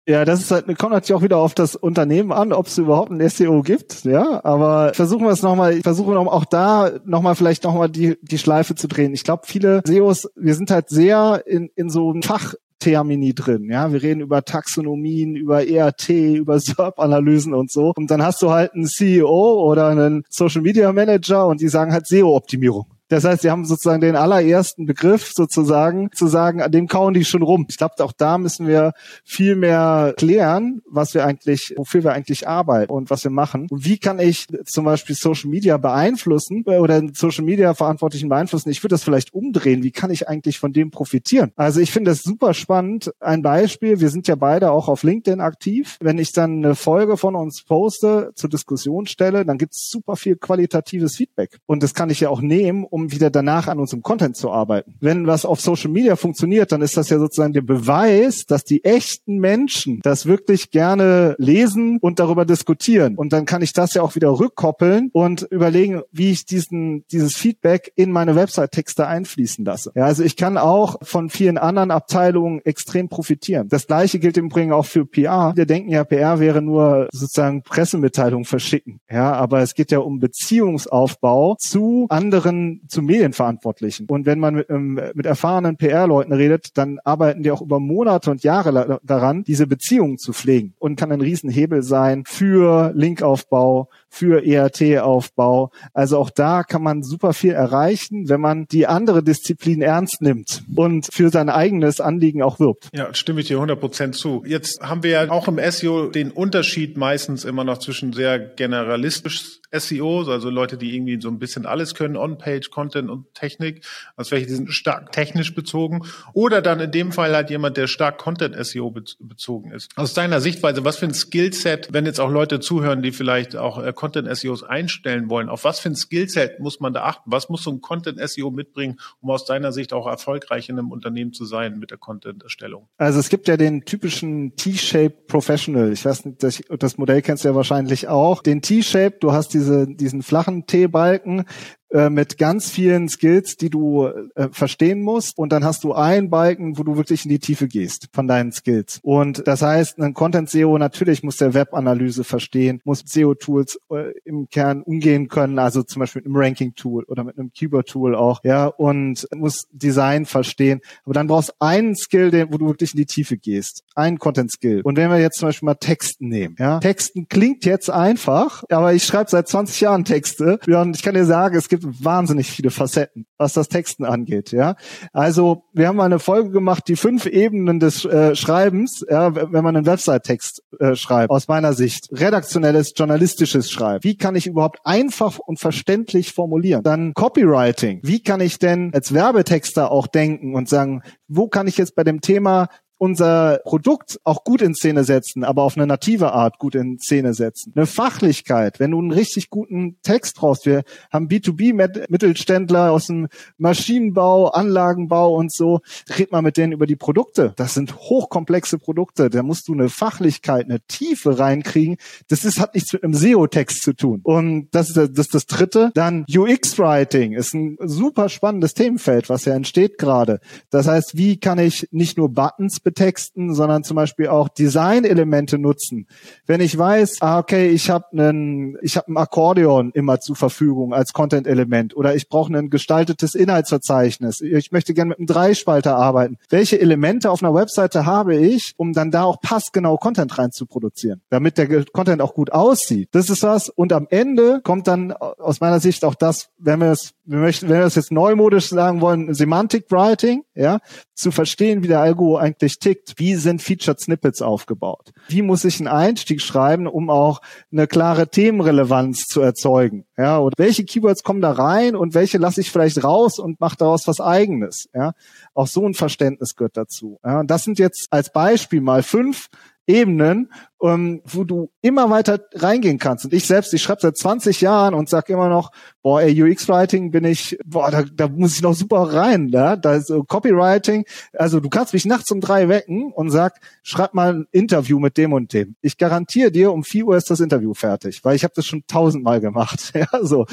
Ja, 0.10 0.26
das 0.26 0.40
ist 0.40 0.50
halt, 0.50 0.66
kommt 0.80 0.92
natürlich 0.92 1.14
auch 1.14 1.22
wieder 1.22 1.38
auf 1.38 1.54
das 1.54 1.76
Unternehmen 1.76 2.32
an, 2.32 2.52
ob 2.52 2.66
es 2.66 2.80
überhaupt 2.80 3.12
ein 3.12 3.30
SEO 3.30 3.62
gibt, 3.62 4.06
ja. 4.06 4.44
Aber 4.44 4.92
versuchen 4.96 5.24
wir 5.24 5.32
es 5.32 5.44
nochmal, 5.44 5.82
versuchen 5.82 6.16
wir 6.16 6.20
auch 6.20 6.46
da 6.46 6.90
nochmal 7.06 7.36
vielleicht 7.36 7.64
nochmal 7.64 7.90
die, 7.90 8.18
die 8.24 8.40
Schleife 8.40 8.74
zu 8.74 8.88
drehen. 8.88 9.14
Ich 9.14 9.24
glaube, 9.24 9.44
viele 9.46 9.84
SEOs, 9.86 10.28
wir 10.36 10.56
sind 10.56 10.72
halt 10.72 10.90
sehr 10.90 11.44
in, 11.46 11.70
in 11.76 11.92
so 11.92 12.10
einem 12.10 12.24
Fach 12.24 12.56
Termini 12.80 13.34
drin. 13.34 13.70
Ja, 13.70 13.92
wir 13.92 14.02
reden 14.02 14.22
über 14.22 14.44
Taxonomien, 14.44 15.36
über 15.36 15.68
ERT, 15.68 16.10
über 16.10 16.60
SERP-Analysen 16.60 17.54
und 17.54 17.72
so. 17.72 17.94
Und 17.96 18.10
dann 18.10 18.24
hast 18.24 18.42
du 18.42 18.52
halt 18.52 18.74
einen 18.74 18.88
CEO 18.88 19.64
oder 19.64 19.88
einen 19.88 20.24
Social 20.30 20.62
Media 20.62 20.92
Manager 20.92 21.48
und 21.48 21.62
die 21.62 21.68
sagen 21.68 21.92
halt 21.92 22.08
SEO-Optimierung. 22.08 22.86
Das 23.10 23.24
heißt, 23.26 23.42
sie 23.42 23.50
haben 23.50 23.66
sozusagen 23.66 24.02
den 24.02 24.16
allerersten 24.16 24.86
Begriff 24.86 25.32
sozusagen 25.34 26.12
zu 26.14 26.28
sagen, 26.28 26.62
an 26.62 26.72
dem 26.72 26.88
kauen 26.88 27.14
die 27.14 27.26
schon 27.26 27.42
rum. 27.42 27.66
Ich 27.70 27.78
glaube, 27.78 27.96
auch 28.00 28.14
da 28.14 28.38
müssen 28.38 28.68
wir 28.68 28.94
viel 29.24 29.56
mehr 29.56 30.14
klären, 30.18 30.82
was 30.88 31.14
wir 31.14 31.26
eigentlich, 31.26 31.74
wofür 31.76 32.04
wir 32.04 32.14
eigentlich 32.14 32.48
arbeiten 32.48 32.92
und 32.92 33.10
was 33.10 33.24
wir 33.24 33.32
machen. 33.32 33.68
Und 33.70 33.84
wie 33.84 33.98
kann 33.98 34.20
ich 34.20 34.48
zum 34.66 34.86
Beispiel 34.86 35.16
Social 35.16 35.50
Media 35.50 35.78
beeinflussen 35.78 36.64
äh, 36.68 36.78
oder 36.78 37.02
Social 37.14 37.44
Media 37.44 37.74
Verantwortlichen 37.74 38.30
beeinflussen? 38.30 38.70
Ich 38.70 38.84
würde 38.84 38.94
das 38.94 39.04
vielleicht 39.04 39.34
umdrehen. 39.34 39.84
Wie 39.84 39.92
kann 39.92 40.12
ich 40.12 40.30
eigentlich 40.30 40.60
von 40.60 40.72
dem 40.72 40.92
profitieren? 40.92 41.52
Also 41.56 41.80
ich 41.80 41.92
finde 41.92 42.12
das 42.12 42.22
super 42.22 42.54
spannend. 42.54 43.12
Ein 43.20 43.42
Beispiel. 43.42 44.00
Wir 44.00 44.10
sind 44.10 44.28
ja 44.28 44.36
beide 44.36 44.72
auch 44.72 44.88
auf 44.88 45.04
LinkedIn 45.04 45.42
aktiv. 45.42 45.98
Wenn 46.00 46.20
ich 46.20 46.32
dann 46.32 46.64
eine 46.64 46.76
Folge 46.76 47.18
von 47.18 47.36
uns 47.36 47.64
poste, 47.64 48.32
zur 48.36 48.50
Diskussion 48.50 49.08
stelle, 49.08 49.46
dann 49.46 49.58
gibt 49.58 49.74
es 49.74 49.90
super 49.90 50.16
viel 50.16 50.36
qualitatives 50.36 51.16
Feedback. 51.16 51.58
Und 51.66 51.82
das 51.82 51.94
kann 51.94 52.10
ich 52.10 52.20
ja 52.20 52.30
auch 52.30 52.42
nehmen, 52.42 52.84
um 52.84 52.99
um 53.00 53.12
wieder 53.12 53.30
danach 53.30 53.68
an 53.68 53.80
unserem 53.80 54.02
Content 54.02 54.36
zu 54.36 54.52
arbeiten. 54.52 54.96
Wenn 55.00 55.28
was 55.28 55.46
auf 55.46 55.62
Social 55.62 55.92
Media 55.92 56.16
funktioniert, 56.16 56.72
dann 56.72 56.82
ist 56.82 56.98
das 56.98 57.10
ja 57.10 57.18
sozusagen 57.18 57.54
der 57.54 57.62
Beweis, 57.62 58.46
dass 58.46 58.64
die 58.64 58.84
echten 58.84 59.38
Menschen 59.38 60.00
das 60.04 60.26
wirklich 60.26 60.72
gerne 60.72 61.36
lesen 61.38 61.98
und 62.02 62.20
darüber 62.20 62.46
diskutieren. 62.46 63.16
Und 63.16 63.34
dann 63.34 63.46
kann 63.46 63.62
ich 63.62 63.74
das 63.74 63.94
ja 63.94 64.02
auch 64.02 64.16
wieder 64.16 64.40
rückkoppeln 64.40 65.10
und 65.14 65.44
überlegen, 65.44 66.02
wie 66.12 66.32
ich 66.32 66.46
diesen, 66.46 67.06
dieses 67.12 67.36
Feedback 67.36 67.92
in 67.96 68.12
meine 68.12 68.36
Website-Texte 68.36 69.08
einfließen 69.08 69.64
lasse. 69.64 69.92
Ja, 69.96 70.06
also 70.06 70.24
ich 70.24 70.36
kann 70.36 70.58
auch 70.58 70.98
von 71.02 71.30
vielen 71.30 71.58
anderen 71.58 71.92
Abteilungen 71.92 72.62
extrem 72.66 73.10
profitieren. 73.10 73.68
Das 73.70 73.88
gleiche 73.88 74.20
gilt 74.20 74.38
im 74.38 74.46
Übrigen 74.46 74.74
auch 74.74 74.86
für 74.86 75.06
PR. 75.06 75.54
Wir 75.56 75.66
denken 75.66 75.90
ja, 75.90 76.04
PR 76.04 76.40
wäre 76.40 76.62
nur 76.62 77.08
sozusagen 77.12 77.64
Pressemitteilungen 77.64 78.46
verschicken. 78.46 79.00
Ja, 79.10 79.34
aber 79.34 79.62
es 79.62 79.74
geht 79.74 79.92
ja 79.92 80.00
um 80.00 80.20
Beziehungsaufbau 80.20 81.56
zu 81.60 82.08
anderen, 82.10 82.82
zu 82.90 83.02
Medienverantwortlichen. 83.02 84.08
Und 84.08 84.26
wenn 84.26 84.40
man 84.40 84.56
mit, 84.56 84.70
ähm, 84.70 85.00
mit 85.14 85.26
erfahrenen 85.26 85.78
PR-Leuten 85.78 86.34
redet, 86.34 86.78
dann 86.78 87.00
arbeiten 87.04 87.44
die 87.44 87.52
auch 87.52 87.62
über 87.62 87.80
Monate 87.80 88.32
und 88.32 88.44
Jahre 88.44 89.00
daran, 89.04 89.44
diese 89.44 89.68
Beziehungen 89.68 90.18
zu 90.18 90.34
pflegen 90.34 90.74
und 90.80 90.98
kann 90.98 91.12
ein 91.12 91.22
Riesenhebel 91.22 91.84
sein 91.84 92.24
für 92.26 92.92
Linkaufbau, 92.96 93.90
für 94.10 94.46
ERT-Aufbau. 94.46 95.72
Also 95.94 96.18
auch 96.18 96.30
da 96.30 96.64
kann 96.64 96.84
man 96.84 97.04
super 97.04 97.34
viel 97.34 97.52
erreichen, 97.52 98.28
wenn 98.28 98.42
man 98.42 98.66
die 98.66 98.88
andere 98.88 99.24
Disziplin 99.24 99.82
ernst 99.82 100.22
nimmt 100.22 100.64
und 100.76 101.08
für 101.12 101.30
sein 101.30 101.50
eigenes 101.50 102.02
Anliegen 102.02 102.42
auch 102.42 102.60
wirbt. 102.60 102.90
Ja, 102.94 103.14
stimme 103.14 103.42
ich 103.42 103.48
dir 103.48 103.58
100 103.58 103.80
Prozent 103.80 104.16
zu. 104.16 104.44
Jetzt 104.46 104.82
haben 104.82 105.04
wir 105.04 105.12
ja 105.12 105.30
auch 105.30 105.48
im 105.48 105.60
SEO 105.72 106.08
den 106.08 106.32
Unterschied 106.32 106.98
meistens 106.98 107.46
immer 107.46 107.64
noch 107.64 107.78
zwischen 107.78 108.14
sehr 108.14 108.40
generalistisch 108.40 109.60
SEOs, 109.72 110.28
also 110.28 110.50
Leute, 110.50 110.78
die 110.78 110.96
irgendwie 110.96 111.20
so 111.22 111.30
ein 111.30 111.40
bisschen 111.40 111.66
alles 111.66 111.96
können, 111.96 112.16
On-Page, 112.16 112.70
Content 112.70 113.10
und 113.10 113.34
Technik, 113.34 113.86
also 114.16 114.32
welche 114.32 114.48
die 114.48 114.54
sind 114.54 114.72
stark 114.72 115.12
technisch 115.12 115.54
bezogen, 115.54 116.02
oder 116.34 116.62
dann 116.62 116.80
in 116.80 116.92
dem 116.92 117.12
Fall 117.12 117.36
halt 117.36 117.50
jemand, 117.50 117.78
der 117.78 117.88
stark 117.88 118.18
Content-SEO 118.18 118.94
bezogen 119.20 119.72
ist. 119.72 119.92
Aus 119.96 120.14
deiner 120.14 120.42
Sichtweise, 120.42 120.86
was 120.86 120.98
für 120.98 121.06
ein 121.06 121.14
Skillset, 121.14 121.90
wenn 121.92 122.06
jetzt 122.06 122.20
auch 122.20 122.32
Leute 122.32 122.60
zuhören, 122.60 123.02
die 123.02 123.12
vielleicht 123.12 123.56
auch 123.56 123.84
äh, 123.84 123.94
Content-SEOs 123.94 124.64
einstellen 124.64 125.30
wollen, 125.30 125.50
auf 125.50 125.64
was 125.64 125.80
für 125.80 125.90
ein 125.90 125.96
Skillset 125.96 126.60
muss 126.60 126.80
man 126.80 126.94
da 126.94 127.04
achten? 127.04 127.32
Was 127.32 127.50
muss 127.50 127.64
so 127.64 127.72
ein 127.72 127.82
Content-SEO 127.82 128.52
mitbringen, 128.52 129.00
um 129.22 129.30
aus 129.30 129.46
deiner 129.46 129.72
Sicht 129.72 129.94
auch 129.94 130.08
erfolgreich 130.08 130.70
in 130.70 130.80
einem 130.80 130.92
Unternehmen 130.92 131.34
zu 131.34 131.46
sein 131.46 131.80
mit 131.80 131.92
der 131.92 131.98
Content-Erstellung? 131.98 132.88
Also 132.98 133.20
es 133.20 133.30
gibt 133.30 133.48
ja 133.48 133.58
den 133.58 133.86
typischen 133.86 134.56
T-Shaped 134.56 135.28
Professional. 135.28 135.92
Ich 135.92 136.06
weiß 136.06 136.26
nicht, 136.26 136.44
das, 136.44 136.98
Modell 136.98 137.22
kennst 137.22 137.44
du 137.44 137.50
ja 137.50 137.56
wahrscheinlich 137.56 138.08
auch. 138.08 138.42
Den 138.42 138.62
T-Shaped, 138.62 139.24
du 139.24 139.32
hast 139.32 139.54
die 139.54 139.59
diese, 139.60 139.88
diesen 139.88 140.24
flachen 140.24 140.66
T-Balken, 140.66 141.44
äh, 141.92 142.10
mit 142.10 142.38
ganz 142.38 142.70
vielen 142.70 143.10
Skills, 143.10 143.58
die 143.58 143.70
du 143.70 144.08
äh, 144.36 144.50
verstehen 144.52 145.02
musst. 145.02 145.38
Und 145.38 145.52
dann 145.52 145.64
hast 145.64 145.84
du 145.84 145.94
einen 145.94 146.30
Balken, 146.30 146.78
wo 146.78 146.84
du 146.84 146.98
wirklich 146.98 147.26
in 147.26 147.30
die 147.30 147.40
Tiefe 147.40 147.68
gehst 147.68 148.10
von 148.14 148.28
deinen 148.28 148.52
Skills. 148.52 149.00
Und 149.02 149.48
das 149.48 149.62
heißt, 149.62 150.00
ein 150.00 150.14
Content 150.14 150.50
SEO 150.50 150.78
natürlich 150.78 151.24
muss 151.24 151.38
der 151.38 151.54
Webanalyse 151.54 152.24
verstehen, 152.24 152.82
muss 152.84 153.04
SEO-Tools 153.06 153.80
äh, 153.92 154.12
im 154.26 154.50
Kern 154.50 154.82
umgehen 154.82 155.28
können, 155.28 155.60
also 155.60 155.84
zum 155.84 156.02
Beispiel 156.02 156.22
mit 156.22 156.28
einem 156.28 156.36
Ranking-Tool 156.36 157.04
oder 157.06 157.24
mit 157.24 157.38
einem 157.38 157.52
Keyword-Tool 157.54 158.16
auch, 158.16 158.44
ja, 158.44 158.68
und 158.68 159.28
muss 159.36 159.68
Design 159.72 160.26
verstehen. 160.26 160.82
Aber 161.06 161.14
dann 161.14 161.28
brauchst 161.28 161.50
du 161.50 161.54
einen 161.60 161.96
Skill, 161.96 162.32
den, 162.32 162.54
wo 162.54 162.58
du 162.58 162.68
wirklich 162.68 162.94
in 162.94 162.98
die 162.98 163.06
Tiefe 163.06 163.38
gehst. 163.38 163.84
Einen 163.96 164.20
Content-Skill. 164.20 164.82
Und 164.84 164.98
wenn 164.98 165.10
wir 165.10 165.20
jetzt 165.20 165.40
zum 165.40 165.50
Beispiel 165.50 165.66
mal 165.66 165.76
Texten 165.76 166.30
nehmen, 166.30 166.56
ja, 166.60 166.80
Texten 166.80 167.28
klingt 167.28 167.66
jetzt 167.66 167.90
einfach, 167.90 168.64
aber 168.70 168.94
ich 168.94 169.04
schreibe 169.04 169.30
seit 169.30 169.48
20 169.48 169.82
Jahren 169.82 170.06
Texte. 170.06 170.60
Ja, 170.68 170.82
und 170.82 170.96
ich 170.96 171.04
kann 171.04 171.16
dir 171.16 171.26
sagen, 171.26 171.56
es 171.56 171.70
gibt 171.70 171.79
wahnsinnig 171.84 172.50
viele 172.50 172.72
Facetten, 172.72 173.26
was 173.38 173.54
das 173.54 173.70
Texten 173.70 174.06
angeht, 174.06 174.52
ja. 174.52 174.76
Also, 175.14 175.64
wir 175.74 175.88
haben 175.88 175.96
mal 175.96 176.06
eine 176.06 176.20
Folge 176.20 176.52
gemacht, 176.52 176.84
die 176.88 176.96
fünf 176.96 177.26
Ebenen 177.26 177.80
des 177.80 178.06
äh, 178.06 178.36
Schreibens, 178.36 179.06
ja, 179.10 179.36
wenn 179.36 179.64
man 179.64 179.76
einen 179.76 179.86
Website-Text 179.86 180.64
äh, 180.80 180.96
schreibt, 180.96 181.32
aus 181.32 181.48
meiner 181.48 181.74
Sicht. 181.74 182.10
Redaktionelles, 182.12 182.94
journalistisches 182.96 183.72
Schreiben. 183.72 184.04
Wie 184.04 184.18
kann 184.18 184.36
ich 184.36 184.48
überhaupt 184.48 184.80
einfach 184.84 185.40
und 185.40 185.60
verständlich 185.60 186.34
formulieren? 186.34 186.84
Dann 186.84 187.14
Copywriting. 187.14 188.00
Wie 188.04 188.22
kann 188.22 188.42
ich 188.42 188.60
denn 188.60 188.92
als 188.94 189.14
Werbetexter 189.14 189.92
auch 189.92 190.08
denken 190.08 190.56
und 190.56 190.70
sagen, 190.70 191.02
wo 191.28 191.48
kann 191.48 191.68
ich 191.68 191.78
jetzt 191.78 191.96
bei 191.96 192.04
dem 192.04 192.22
Thema 192.22 192.68
unser 193.00 193.62
Produkt 193.64 194.20
auch 194.24 194.44
gut 194.44 194.62
in 194.62 194.76
Szene 194.76 195.04
setzen, 195.04 195.44
aber 195.44 195.64
auf 195.64 195.78
eine 195.78 195.88
native 195.88 196.34
Art 196.34 196.60
gut 196.60 196.76
in 196.76 197.00
Szene 197.00 197.34
setzen. 197.34 197.74
Eine 197.76 197.86
Fachlichkeit, 197.86 198.80
wenn 198.80 198.92
du 198.92 199.00
einen 199.00 199.12
richtig 199.12 199.50
guten 199.50 199.98
Text 200.04 200.36
brauchst. 200.36 200.66
Wir 200.66 200.84
haben 201.12 201.28
B2B-Mittelständler 201.28 202.92
aus 202.92 203.08
dem 203.08 203.28
Maschinenbau, 203.58 204.50
Anlagenbau 204.50 205.34
und 205.34 205.52
so. 205.52 205.80
Red 206.18 206.32
mal 206.32 206.42
mit 206.42 206.58
denen 206.58 206.74
über 206.74 206.86
die 206.86 206.98
Produkte. 206.98 207.54
Das 207.56 207.74
sind 207.74 207.96
hochkomplexe 207.96 208.78
Produkte. 208.78 209.30
Da 209.30 209.44
musst 209.44 209.68
du 209.70 209.74
eine 209.74 209.90
Fachlichkeit, 209.90 210.66
eine 210.66 210.82
Tiefe 210.82 211.40
reinkriegen. 211.40 211.98
Das 212.28 212.44
ist, 212.44 212.60
hat 212.60 212.76
nichts 212.76 212.92
mit 212.92 213.04
einem 213.04 213.14
SEO-Text 213.14 213.82
zu 213.82 213.94
tun. 213.94 214.20
Und 214.24 214.68
das 214.72 214.90
ist 214.90 214.98
das, 214.98 215.10
ist 215.10 215.34
das 215.34 215.46
dritte. 215.46 215.92
Dann 215.94 216.26
UX-Writing 216.30 217.32
ist 217.32 217.54
ein 217.54 217.78
super 217.80 218.28
spannendes 218.28 218.74
Themenfeld, 218.74 219.30
was 219.30 219.46
ja 219.46 219.54
entsteht 219.54 219.98
gerade. 219.98 220.42
Das 220.70 220.88
heißt, 220.88 221.16
wie 221.16 221.40
kann 221.40 221.60
ich 221.60 221.88
nicht 221.92 222.18
nur 222.18 222.30
Buttons 222.30 222.82
betexten, 222.90 223.54
sondern 223.54 223.84
zum 223.84 223.96
Beispiel 223.96 224.30
auch 224.30 224.50
Design-Elemente 224.50 225.60
nutzen. 225.60 226.08
Wenn 226.48 226.60
ich 226.60 226.76
weiß, 226.76 227.18
ah, 227.22 227.38
okay, 227.38 227.70
ich 227.70 227.92
habe 227.92 228.06
einen, 228.12 228.78
ich 228.82 228.98
habe 228.98 229.12
ein 229.12 229.18
Akkordeon 229.18 229.92
immer 229.92 230.20
zur 230.20 230.36
Verfügung 230.36 230.92
als 230.92 231.14
Content-Element 231.14 231.96
oder 231.96 232.16
ich 232.16 232.30
brauche 232.30 232.52
ein 232.52 232.72
gestaltetes 232.72 233.36
Inhaltsverzeichnis. 233.36 234.42
Ich 234.42 234.72
möchte 234.72 234.96
gerne 234.96 235.10
mit 235.10 235.20
einem 235.20 235.28
Dreispalter 235.28 235.96
arbeiten. 235.96 236.38
Welche 236.50 236.82
Elemente 236.82 237.30
auf 237.30 237.44
einer 237.44 237.54
Webseite 237.54 238.08
habe 238.08 238.36
ich, 238.36 238.74
um 238.78 238.94
dann 238.94 239.12
da 239.12 239.24
auch 239.24 239.40
passgenau 239.40 239.98
Content 239.98 240.40
rein 240.40 240.52
zu 240.52 240.66
produzieren, 240.66 241.22
damit 241.30 241.60
der 241.60 241.86
Content 241.86 242.24
auch 242.24 242.34
gut 242.34 242.52
aussieht. 242.52 243.10
Das 243.12 243.30
ist 243.30 243.44
was. 243.44 243.70
Und 243.70 243.94
am 243.94 244.08
Ende 244.10 244.62
kommt 244.64 244.88
dann 244.88 245.12
aus 245.12 245.62
meiner 245.62 245.80
Sicht 245.80 246.04
auch 246.04 246.16
das, 246.16 246.50
wenn 246.58 246.80
wir 246.80 246.92
es, 246.92 247.12
wir 247.26 247.38
möchten, 247.38 247.70
wenn 247.70 247.80
wir 247.80 247.86
es 247.86 247.96
jetzt 247.96 248.12
neumodisch 248.12 248.70
sagen 248.70 249.02
wollen, 249.02 249.32
Semantic 249.36 249.92
Writing, 249.92 250.44
ja, 250.56 250.80
zu 251.14 251.32
verstehen, 251.32 251.84
wie 251.84 251.88
der 251.88 252.00
Algo 252.00 252.38
eigentlich 252.38 252.79
tickt. 252.80 253.14
Wie 253.18 253.36
sind 253.36 253.62
Featured 253.62 254.00
Snippets 254.00 254.42
aufgebaut? 254.42 255.12
Wie 255.28 255.42
muss 255.42 255.66
ich 255.66 255.80
einen 255.80 255.88
Einstieg 255.88 256.42
schreiben, 256.42 256.88
um 256.88 257.10
auch 257.10 257.42
eine 257.72 257.88
klare 257.88 258.30
Themenrelevanz 258.30 259.26
zu 259.26 259.42
erzeugen? 259.42 260.06
Ja, 260.18 260.38
und 260.38 260.54
welche 260.58 260.86
Keywords 260.86 261.24
kommen 261.24 261.42
da 261.42 261.52
rein 261.52 261.96
und 261.96 262.14
welche 262.14 262.38
lasse 262.38 262.62
ich 262.62 262.72
vielleicht 262.72 263.04
raus 263.04 263.40
und 263.40 263.60
mache 263.60 263.78
daraus 263.78 264.08
was 264.08 264.20
eigenes? 264.20 264.90
Ja, 264.94 265.14
auch 265.54 265.68
so 265.68 265.86
ein 265.86 265.94
Verständnis 265.94 266.56
gehört 266.56 266.78
dazu. 266.78 267.20
Ja, 267.24 267.40
und 267.42 267.52
das 267.52 267.64
sind 267.64 267.80
jetzt 267.80 268.08
als 268.10 268.32
Beispiel 268.32 268.82
mal 268.82 269.04
fünf 269.04 269.48
Ebenen, 269.90 270.52
ähm, 270.84 271.22
wo 271.26 271.44
du 271.44 271.72
immer 271.82 272.12
weiter 272.12 272.40
reingehen 272.54 273.00
kannst. 273.00 273.26
Und 273.26 273.34
ich 273.34 273.48
selbst, 273.48 273.74
ich 273.74 273.82
schreibe 273.82 274.02
seit 274.02 274.18
20 274.18 274.62
Jahren 274.62 274.94
und 274.94 275.10
sag 275.10 275.30
immer 275.30 275.50
noch, 275.50 275.72
boah, 276.04 276.22
ey, 276.22 276.44
UX-Writing 276.44 277.10
bin 277.10 277.26
ich, 277.26 277.58
boah, 277.66 277.90
da, 277.90 278.04
da 278.04 278.28
muss 278.28 278.56
ich 278.56 278.62
noch 278.62 278.76
super 278.76 279.14
rein, 279.14 279.50
da, 279.50 279.76
da 279.76 279.96
ist 279.96 280.08
so 280.08 280.24
Copywriting. 280.24 281.06
Also 281.34 281.60
du 281.60 281.70
kannst 281.70 281.94
mich 281.94 282.06
nachts 282.06 282.30
um 282.30 282.40
drei 282.40 282.70
wecken 282.70 283.12
und 283.12 283.32
sag, 283.32 283.60
schreib 283.82 284.14
mal 284.14 284.34
ein 284.34 284.48
Interview 284.52 285.00
mit 285.00 285.18
dem 285.18 285.34
und 285.34 285.54
dem. 285.54 285.76
Ich 285.82 285.98
garantiere 285.98 286.52
dir, 286.52 286.72
um 286.72 286.84
vier 286.84 287.08
Uhr 287.08 287.18
ist 287.18 287.32
das 287.32 287.40
Interview 287.40 287.74
fertig, 287.74 288.24
weil 288.24 288.36
ich 288.36 288.44
habe 288.44 288.54
das 288.56 288.68
schon 288.68 288.84
tausendmal 288.86 289.42
gemacht. 289.42 289.92
ja, 289.96 290.08
so. 290.22 290.46